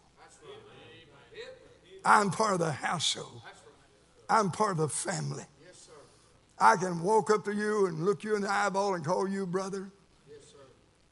I'm 2.09 2.31
part 2.31 2.55
of 2.55 2.61
the 2.61 2.73
household. 2.73 3.43
I'm 4.31 4.51
part 4.51 4.73
of 4.73 4.79
the 4.79 4.89
family. 4.89 5.45
I 6.59 6.77
can 6.77 7.03
walk 7.03 7.31
up 7.31 7.45
to 7.45 7.53
you 7.53 7.87
and 7.87 8.05
look 8.05 8.25
you 8.25 8.35
in 8.35 8.43
the 8.43 8.51
eyeball 8.51 8.95
and 8.95 9.05
call 9.05 9.29
you 9.29 9.47
brother 9.47 9.91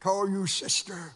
call 0.01 0.29
you 0.31 0.47
sister. 0.47 1.13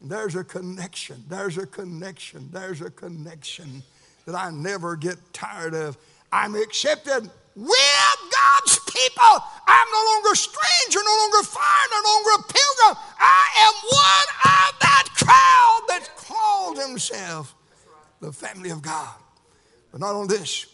There's 0.00 0.34
a 0.34 0.42
connection. 0.42 1.22
There's 1.28 1.56
a 1.56 1.66
connection. 1.66 2.48
There's 2.52 2.80
a 2.80 2.90
connection 2.90 3.82
that 4.26 4.34
I 4.34 4.50
never 4.50 4.96
get 4.96 5.16
tired 5.32 5.74
of. 5.74 5.96
I'm 6.32 6.56
accepted 6.56 7.30
with 7.54 8.18
God's 8.20 8.78
people. 8.90 9.34
I'm 9.68 9.88
no 9.92 10.02
longer 10.12 10.32
a 10.32 10.36
stranger, 10.36 10.98
no 11.04 11.16
longer 11.20 11.38
a 11.40 11.44
foreigner, 11.44 12.00
no 12.02 12.10
longer 12.10 12.30
a 12.38 12.52
pilgrim. 12.52 13.04
I 13.18 13.44
am 13.66 13.74
one 13.86 14.28
of 14.44 14.80
that 14.80 15.06
crowd 15.14 15.80
that 15.88 16.10
called 16.16 16.78
himself 16.78 17.54
the 18.20 18.32
family 18.32 18.70
of 18.70 18.82
God. 18.82 19.14
But 19.90 20.00
not 20.00 20.14
only 20.14 20.36
this, 20.36 20.66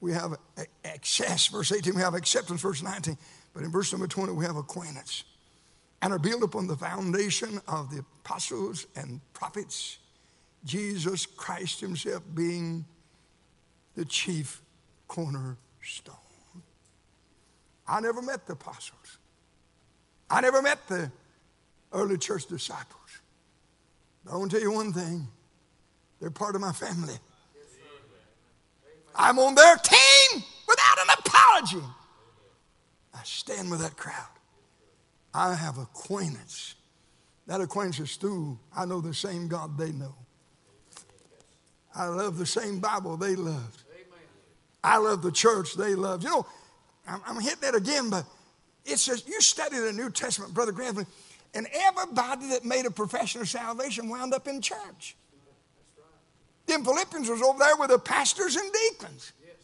we 0.00 0.12
have 0.12 0.36
access, 0.84 1.46
verse 1.46 1.72
18, 1.72 1.94
we 1.94 2.02
have 2.02 2.14
acceptance, 2.14 2.60
verse 2.60 2.82
19. 2.82 3.16
But 3.52 3.62
in 3.62 3.70
verse 3.70 3.92
number 3.92 4.06
20, 4.06 4.32
we 4.32 4.44
have 4.44 4.56
acquaintance. 4.56 5.24
And 6.02 6.12
are 6.12 6.18
built 6.18 6.42
upon 6.42 6.66
the 6.66 6.76
foundation 6.76 7.60
of 7.66 7.90
the 7.90 8.04
apostles 8.24 8.86
and 8.94 9.20
prophets, 9.32 9.98
Jesus 10.64 11.24
Christ 11.24 11.80
Himself 11.80 12.22
being 12.34 12.84
the 13.94 14.04
chief 14.04 14.60
cornerstone. 15.08 16.16
I 17.86 18.00
never 18.00 18.22
met 18.22 18.46
the 18.46 18.54
apostles. 18.54 19.18
I 20.30 20.40
never 20.40 20.62
met 20.62 20.86
the 20.88 21.10
early 21.92 22.18
church 22.18 22.46
disciples. 22.46 23.20
But 24.24 24.32
I 24.32 24.36
want 24.36 24.50
to 24.50 24.56
tell 24.58 24.68
you 24.68 24.72
one 24.72 24.92
thing 24.92 25.28
they're 26.24 26.30
part 26.30 26.54
of 26.54 26.62
my 26.62 26.72
family. 26.72 27.12
I'm 29.14 29.38
on 29.38 29.54
their 29.54 29.76
team 29.76 30.42
without 30.66 30.98
an 31.02 31.14
apology. 31.18 31.86
I 33.12 33.20
stand 33.24 33.70
with 33.70 33.82
that 33.82 33.98
crowd. 33.98 34.30
I 35.34 35.54
have 35.54 35.76
acquaintance. 35.76 36.76
That 37.46 37.60
acquaintance 37.60 38.00
is 38.00 38.16
through, 38.16 38.58
I 38.74 38.86
know 38.86 39.02
the 39.02 39.12
same 39.12 39.48
God 39.48 39.76
they 39.76 39.92
know. 39.92 40.14
I 41.94 42.06
love 42.06 42.38
the 42.38 42.46
same 42.46 42.80
Bible 42.80 43.18
they 43.18 43.36
loved. 43.36 43.82
I 44.82 44.96
love 44.96 45.20
the 45.20 45.30
church 45.30 45.74
they 45.74 45.94
loved. 45.94 46.24
You 46.24 46.30
know, 46.30 46.46
I'm, 47.06 47.20
I'm 47.26 47.38
hitting 47.38 47.60
that 47.60 47.74
again, 47.74 48.08
but 48.08 48.24
it's 48.86 49.04
just, 49.04 49.28
you 49.28 49.42
study 49.42 49.78
the 49.78 49.92
New 49.92 50.08
Testament, 50.08 50.54
Brother 50.54 50.72
Granville, 50.72 51.06
and 51.52 51.66
everybody 51.70 52.48
that 52.48 52.64
made 52.64 52.86
a 52.86 52.90
profession 52.90 53.42
of 53.42 53.48
salvation 53.50 54.08
wound 54.08 54.32
up 54.32 54.48
in 54.48 54.62
church. 54.62 55.16
Then 56.66 56.84
Philippians 56.84 57.28
was 57.28 57.42
over 57.42 57.58
there 57.58 57.76
with 57.76 57.90
the 57.90 57.98
pastors 57.98 58.56
and 58.56 58.72
deacons. 58.72 59.32
Yes. 59.44 59.56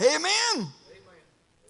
Amen. 0.00 0.32
Amen. 0.56 0.70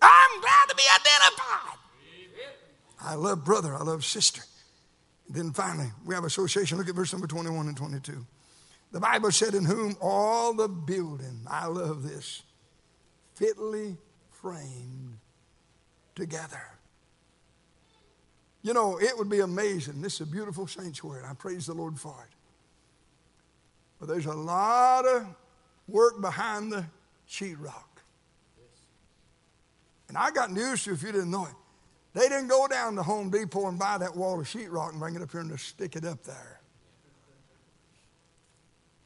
I'm 0.02 0.40
glad 0.40 0.68
to 0.68 0.74
be 0.76 0.82
identified. 0.82 1.78
Amen. 2.16 2.54
I 3.02 3.14
love 3.14 3.44
brother, 3.44 3.74
I 3.74 3.82
love 3.82 4.04
sister. 4.04 4.42
Then 5.28 5.52
finally, 5.52 5.90
we 6.04 6.14
have 6.14 6.24
association. 6.24 6.78
Look 6.78 6.88
at 6.88 6.94
verse 6.94 7.12
number 7.12 7.28
21 7.28 7.68
and 7.68 7.76
22. 7.76 8.26
The 8.92 9.00
Bible 9.00 9.30
said, 9.30 9.54
In 9.54 9.64
whom 9.64 9.96
all 10.00 10.52
the 10.54 10.66
building, 10.66 11.42
I 11.48 11.66
love 11.66 12.02
this, 12.02 12.42
fitly 13.34 13.96
framed 14.30 15.18
together. 16.16 16.62
You 18.62 18.74
know, 18.74 18.98
it 18.98 19.16
would 19.16 19.30
be 19.30 19.40
amazing. 19.40 20.02
This 20.02 20.14
is 20.14 20.20
a 20.22 20.26
beautiful 20.26 20.66
sanctuary, 20.66 21.20
and 21.20 21.30
I 21.30 21.34
praise 21.34 21.66
the 21.66 21.74
Lord 21.74 21.98
for 21.98 22.26
it. 22.28 22.34
But 24.00 24.08
there's 24.08 24.26
a 24.26 24.34
lot 24.34 25.06
of 25.06 25.26
work 25.86 26.20
behind 26.20 26.72
the 26.72 26.86
sheetrock. 27.28 27.84
And 30.08 30.16
I 30.18 30.30
got 30.30 30.50
news 30.50 30.84
to 30.84 30.90
you 30.90 30.94
if 30.94 31.02
you 31.02 31.12
didn't 31.12 31.30
know 31.30 31.44
it. 31.44 31.54
They 32.14 32.28
didn't 32.28 32.48
go 32.48 32.66
down 32.66 32.96
to 32.96 33.02
Home 33.02 33.30
Depot 33.30 33.68
and 33.68 33.78
buy 33.78 33.98
that 33.98 34.16
wall 34.16 34.40
of 34.40 34.46
sheetrock 34.46 34.90
and 34.90 34.98
bring 34.98 35.14
it 35.14 35.22
up 35.22 35.30
here 35.30 35.40
and 35.40 35.50
just 35.50 35.68
stick 35.68 35.94
it 35.94 36.04
up 36.04 36.24
there. 36.24 36.60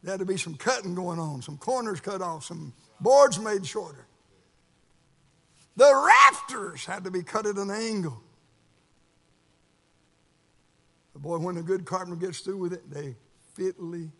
There 0.02 0.12
had 0.12 0.20
to 0.20 0.26
be 0.26 0.36
some 0.36 0.54
cutting 0.54 0.94
going 0.94 1.18
on, 1.18 1.42
some 1.42 1.58
corners 1.58 2.00
cut 2.00 2.22
off, 2.22 2.44
some 2.44 2.72
boards 3.00 3.38
made 3.38 3.66
shorter. 3.66 4.06
The 5.76 6.12
rafters 6.30 6.84
had 6.84 7.04
to 7.04 7.10
be 7.10 7.22
cut 7.22 7.46
at 7.46 7.56
an 7.56 7.70
angle. 7.70 8.22
But 11.12 11.22
boy, 11.22 11.38
when 11.38 11.56
a 11.56 11.62
good 11.62 11.84
carpenter 11.84 12.16
gets 12.16 12.40
through 12.40 12.58
with 12.58 12.72
it, 12.72 12.90
they 12.90 13.16
fitly 13.54 14.10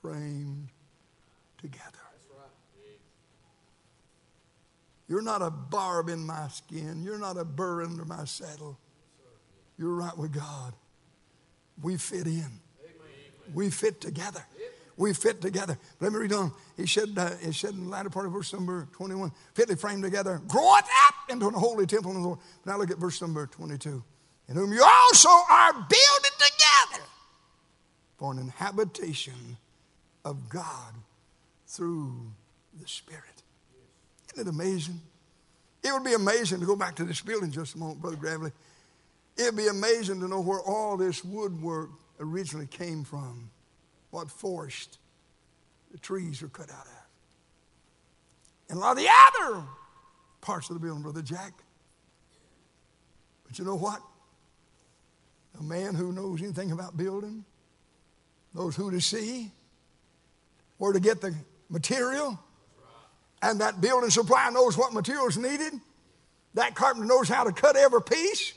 framed 0.00 0.68
together. 1.60 1.98
You're 5.08 5.22
not 5.22 5.40
a 5.40 5.50
barb 5.50 6.10
in 6.10 6.20
my 6.26 6.48
skin. 6.48 7.02
You're 7.02 7.18
not 7.18 7.38
a 7.38 7.44
burr 7.44 7.82
under 7.82 8.04
my 8.04 8.26
saddle. 8.26 8.78
You're 9.78 9.94
right 9.94 10.16
with 10.16 10.32
God. 10.32 10.74
We 11.82 11.96
fit 11.96 12.26
in. 12.26 12.60
We 13.54 13.70
fit 13.70 14.00
together. 14.00 14.44
We 14.98 15.14
fit 15.14 15.40
together. 15.40 15.78
Let 16.00 16.12
me 16.12 16.18
read 16.18 16.32
on. 16.32 16.52
He 16.76 16.86
said, 16.86 17.10
uh, 17.16 17.30
he 17.36 17.52
said 17.52 17.70
in 17.70 17.84
the 17.84 17.90
latter 17.90 18.10
part 18.10 18.26
of 18.26 18.32
verse 18.32 18.52
number 18.52 18.88
21, 18.92 19.32
fitly 19.54 19.76
framed 19.76 20.02
together, 20.02 20.42
groweth 20.48 20.88
up 21.06 21.14
into 21.30 21.46
an 21.46 21.54
holy 21.54 21.86
temple 21.86 22.10
of 22.10 22.16
the 22.16 22.22
Lord. 22.22 22.38
Now 22.66 22.76
look 22.76 22.90
at 22.90 22.98
verse 22.98 23.22
number 23.22 23.46
22. 23.46 24.02
In 24.48 24.56
whom 24.56 24.72
you 24.72 24.82
also 24.82 25.28
are 25.28 25.72
builded 25.72 26.32
together 26.38 27.04
for 28.18 28.32
an 28.32 28.48
habitation 28.48 29.56
of 30.24 30.48
God 30.48 30.94
through 31.66 32.32
the 32.80 32.88
Spirit. 32.88 33.24
Isn't 34.32 34.46
it 34.46 34.50
amazing? 34.50 35.00
It 35.82 35.92
would 35.92 36.04
be 36.04 36.14
amazing 36.14 36.60
to 36.60 36.66
go 36.66 36.76
back 36.76 36.96
to 36.96 37.04
this 37.04 37.20
building 37.20 37.50
just 37.50 37.74
a 37.74 37.78
moment, 37.78 38.00
Brother 38.00 38.16
Gravely. 38.16 38.52
It 39.36 39.44
would 39.44 39.56
be 39.56 39.68
amazing 39.68 40.20
to 40.20 40.28
know 40.28 40.40
where 40.40 40.60
all 40.60 40.96
this 40.96 41.24
woodwork 41.24 41.90
originally 42.20 42.66
came 42.66 43.04
from, 43.04 43.50
what 44.10 44.30
forest 44.30 44.98
the 45.92 45.98
trees 45.98 46.42
were 46.42 46.48
cut 46.48 46.70
out 46.70 46.86
of. 46.86 47.06
And 48.68 48.78
a 48.78 48.80
lot 48.80 48.92
of 48.92 48.98
the 48.98 49.08
other 49.08 49.62
parts 50.40 50.68
of 50.68 50.74
the 50.74 50.80
building, 50.80 51.02
Brother 51.02 51.22
Jack. 51.22 51.52
But 53.46 53.58
you 53.58 53.64
know 53.64 53.76
what? 53.76 54.02
A 55.58 55.62
man 55.62 55.94
who 55.94 56.12
knows 56.12 56.42
anything 56.42 56.70
about 56.72 56.96
building 56.96 57.44
knows 58.54 58.76
who 58.76 58.90
to 58.90 59.00
see, 59.00 59.50
where 60.78 60.92
to 60.92 61.00
get 61.00 61.20
the 61.20 61.34
material, 61.68 62.38
and 63.42 63.60
that 63.60 63.80
building 63.80 64.10
supply 64.10 64.50
knows 64.50 64.76
what 64.76 64.92
materials 64.92 65.36
needed. 65.36 65.74
That 66.54 66.74
carpenter 66.74 67.06
knows 67.06 67.28
how 67.28 67.44
to 67.44 67.52
cut 67.52 67.76
every 67.76 68.02
piece. 68.02 68.54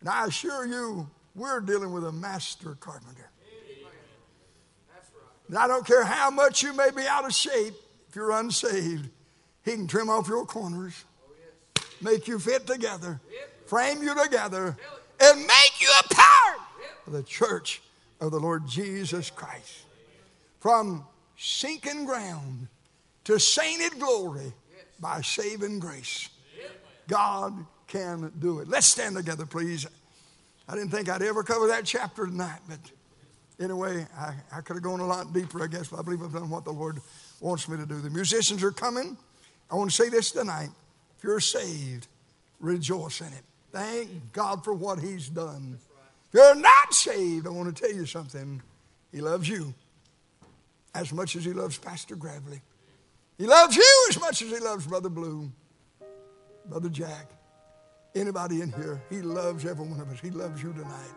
And 0.00 0.08
I 0.08 0.26
assure 0.26 0.66
you, 0.66 1.08
we're 1.34 1.60
dealing 1.60 1.92
with 1.92 2.04
a 2.04 2.12
master 2.12 2.74
carpenter. 2.80 3.30
And 5.48 5.58
I 5.58 5.66
don't 5.66 5.86
care 5.86 6.04
how 6.04 6.30
much 6.30 6.62
you 6.62 6.72
may 6.72 6.90
be 6.90 7.02
out 7.02 7.24
of 7.24 7.34
shape, 7.34 7.74
if 8.08 8.16
you're 8.16 8.30
unsaved, 8.30 9.08
he 9.64 9.72
can 9.72 9.86
trim 9.86 10.08
off 10.08 10.28
your 10.28 10.46
corners, 10.46 11.04
make 12.00 12.26
you 12.28 12.38
fit 12.38 12.66
together, 12.66 13.20
frame 13.66 14.02
you 14.02 14.14
together, 14.20 14.76
and 15.20 15.40
make 15.40 15.80
you 15.80 15.88
a 16.04 16.14
part 16.14 16.60
of 17.06 17.12
the 17.12 17.22
church 17.22 17.82
of 18.20 18.30
the 18.30 18.40
Lord 18.40 18.66
Jesus 18.66 19.28
Christ. 19.30 19.84
From 20.60 21.04
sinking 21.36 22.04
ground 22.04 22.68
to 23.24 23.38
sainted 23.38 23.98
glory 23.98 24.52
by 25.00 25.22
saving 25.22 25.78
grace. 25.78 26.28
God 27.08 27.66
can 27.86 28.30
do 28.38 28.60
it. 28.60 28.68
Let's 28.68 28.86
stand 28.86 29.16
together, 29.16 29.46
please. 29.46 29.86
I 30.68 30.74
didn't 30.74 30.90
think 30.90 31.08
I'd 31.08 31.22
ever 31.22 31.42
cover 31.42 31.66
that 31.68 31.84
chapter 31.84 32.26
tonight, 32.26 32.60
but 32.68 32.78
anyway, 33.58 34.06
I, 34.16 34.34
I 34.52 34.60
could 34.60 34.76
have 34.76 34.82
gone 34.82 35.00
a 35.00 35.06
lot 35.06 35.32
deeper, 35.32 35.62
I 35.62 35.66
guess, 35.66 35.88
but 35.88 35.98
I 35.98 36.02
believe 36.02 36.22
I've 36.22 36.32
done 36.32 36.50
what 36.50 36.64
the 36.64 36.72
Lord 36.72 37.00
wants 37.40 37.68
me 37.68 37.76
to 37.78 37.86
do. 37.86 38.00
The 38.00 38.10
musicians 38.10 38.62
are 38.62 38.70
coming. 38.70 39.16
I 39.70 39.74
want 39.74 39.90
to 39.90 39.96
say 39.96 40.08
this 40.08 40.30
tonight. 40.30 40.68
If 41.18 41.24
you're 41.24 41.40
saved, 41.40 42.06
rejoice 42.60 43.20
in 43.20 43.28
it. 43.28 43.42
Thank 43.72 44.32
God 44.32 44.62
for 44.62 44.72
what 44.72 45.00
He's 45.00 45.28
done. 45.28 45.78
If 46.28 46.34
you're 46.34 46.54
not 46.54 46.94
saved, 46.94 47.46
I 47.46 47.50
want 47.50 47.74
to 47.74 47.82
tell 47.82 47.92
you 47.92 48.06
something. 48.06 48.62
He 49.10 49.20
loves 49.20 49.48
you 49.48 49.74
as 50.94 51.12
much 51.12 51.36
as 51.36 51.44
He 51.44 51.52
loves 51.52 51.78
Pastor 51.78 52.16
Gravely. 52.16 52.60
He 53.40 53.46
loves 53.46 53.74
you 53.74 54.06
as 54.10 54.20
much 54.20 54.42
as 54.42 54.50
he 54.50 54.58
loves 54.58 54.86
Brother 54.86 55.08
Blue, 55.08 55.50
Brother 56.66 56.90
Jack, 56.90 57.30
anybody 58.14 58.60
in 58.60 58.70
here. 58.70 59.00
He 59.08 59.22
loves 59.22 59.64
every 59.64 59.86
one 59.86 59.98
of 59.98 60.10
us. 60.10 60.20
He 60.20 60.28
loves 60.28 60.62
you 60.62 60.74
tonight. 60.74 61.14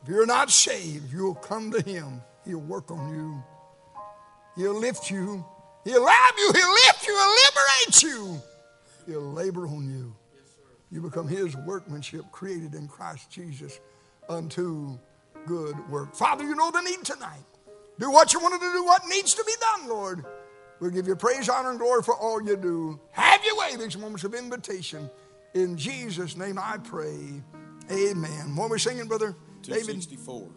If 0.00 0.08
you're 0.08 0.24
not 0.24 0.52
saved, 0.52 1.12
you'll 1.12 1.34
come 1.34 1.72
to 1.72 1.82
him. 1.82 2.22
He'll 2.44 2.60
work 2.60 2.92
on 2.92 3.12
you. 3.12 3.42
He'll 4.54 4.78
lift 4.78 5.10
you. 5.10 5.44
He'll 5.82 6.04
love 6.04 6.34
you. 6.38 6.52
He'll 6.54 6.72
lift 6.72 7.06
you. 7.08 7.16
He'll 7.16 7.34
liberate 7.44 8.02
you. 8.04 8.42
He'll 9.06 9.32
labor 9.32 9.66
on 9.66 9.90
you. 9.90 10.14
You 10.92 11.00
become 11.00 11.26
his 11.26 11.56
workmanship 11.56 12.30
created 12.30 12.76
in 12.76 12.86
Christ 12.86 13.32
Jesus 13.32 13.80
unto 14.28 14.96
good 15.44 15.76
work. 15.90 16.14
Father, 16.14 16.44
you 16.44 16.54
know 16.54 16.70
the 16.70 16.82
need 16.82 17.04
tonight. 17.04 17.42
Do 17.98 18.10
what 18.10 18.32
you 18.32 18.40
want 18.40 18.54
to 18.54 18.72
do, 18.72 18.84
what 18.84 19.02
needs 19.08 19.34
to 19.34 19.44
be 19.44 19.52
done, 19.60 19.88
Lord. 19.88 20.24
We'll 20.80 20.90
give 20.90 21.08
you 21.08 21.16
praise, 21.16 21.48
honor, 21.48 21.70
and 21.70 21.78
glory 21.78 22.02
for 22.02 22.14
all 22.14 22.40
you 22.40 22.56
do. 22.56 23.00
Have 23.10 23.44
your 23.44 23.56
way 23.58 23.76
these 23.76 23.98
moments 23.98 24.24
of 24.24 24.34
invitation. 24.34 25.10
In 25.54 25.76
Jesus' 25.76 26.36
name 26.36 26.58
I 26.58 26.78
pray. 26.78 27.42
Amen. 27.90 28.54
What 28.54 28.66
are 28.66 28.68
we 28.70 28.78
singing, 28.78 29.08
brother? 29.08 29.34
264. 29.62 30.40
David? 30.40 30.52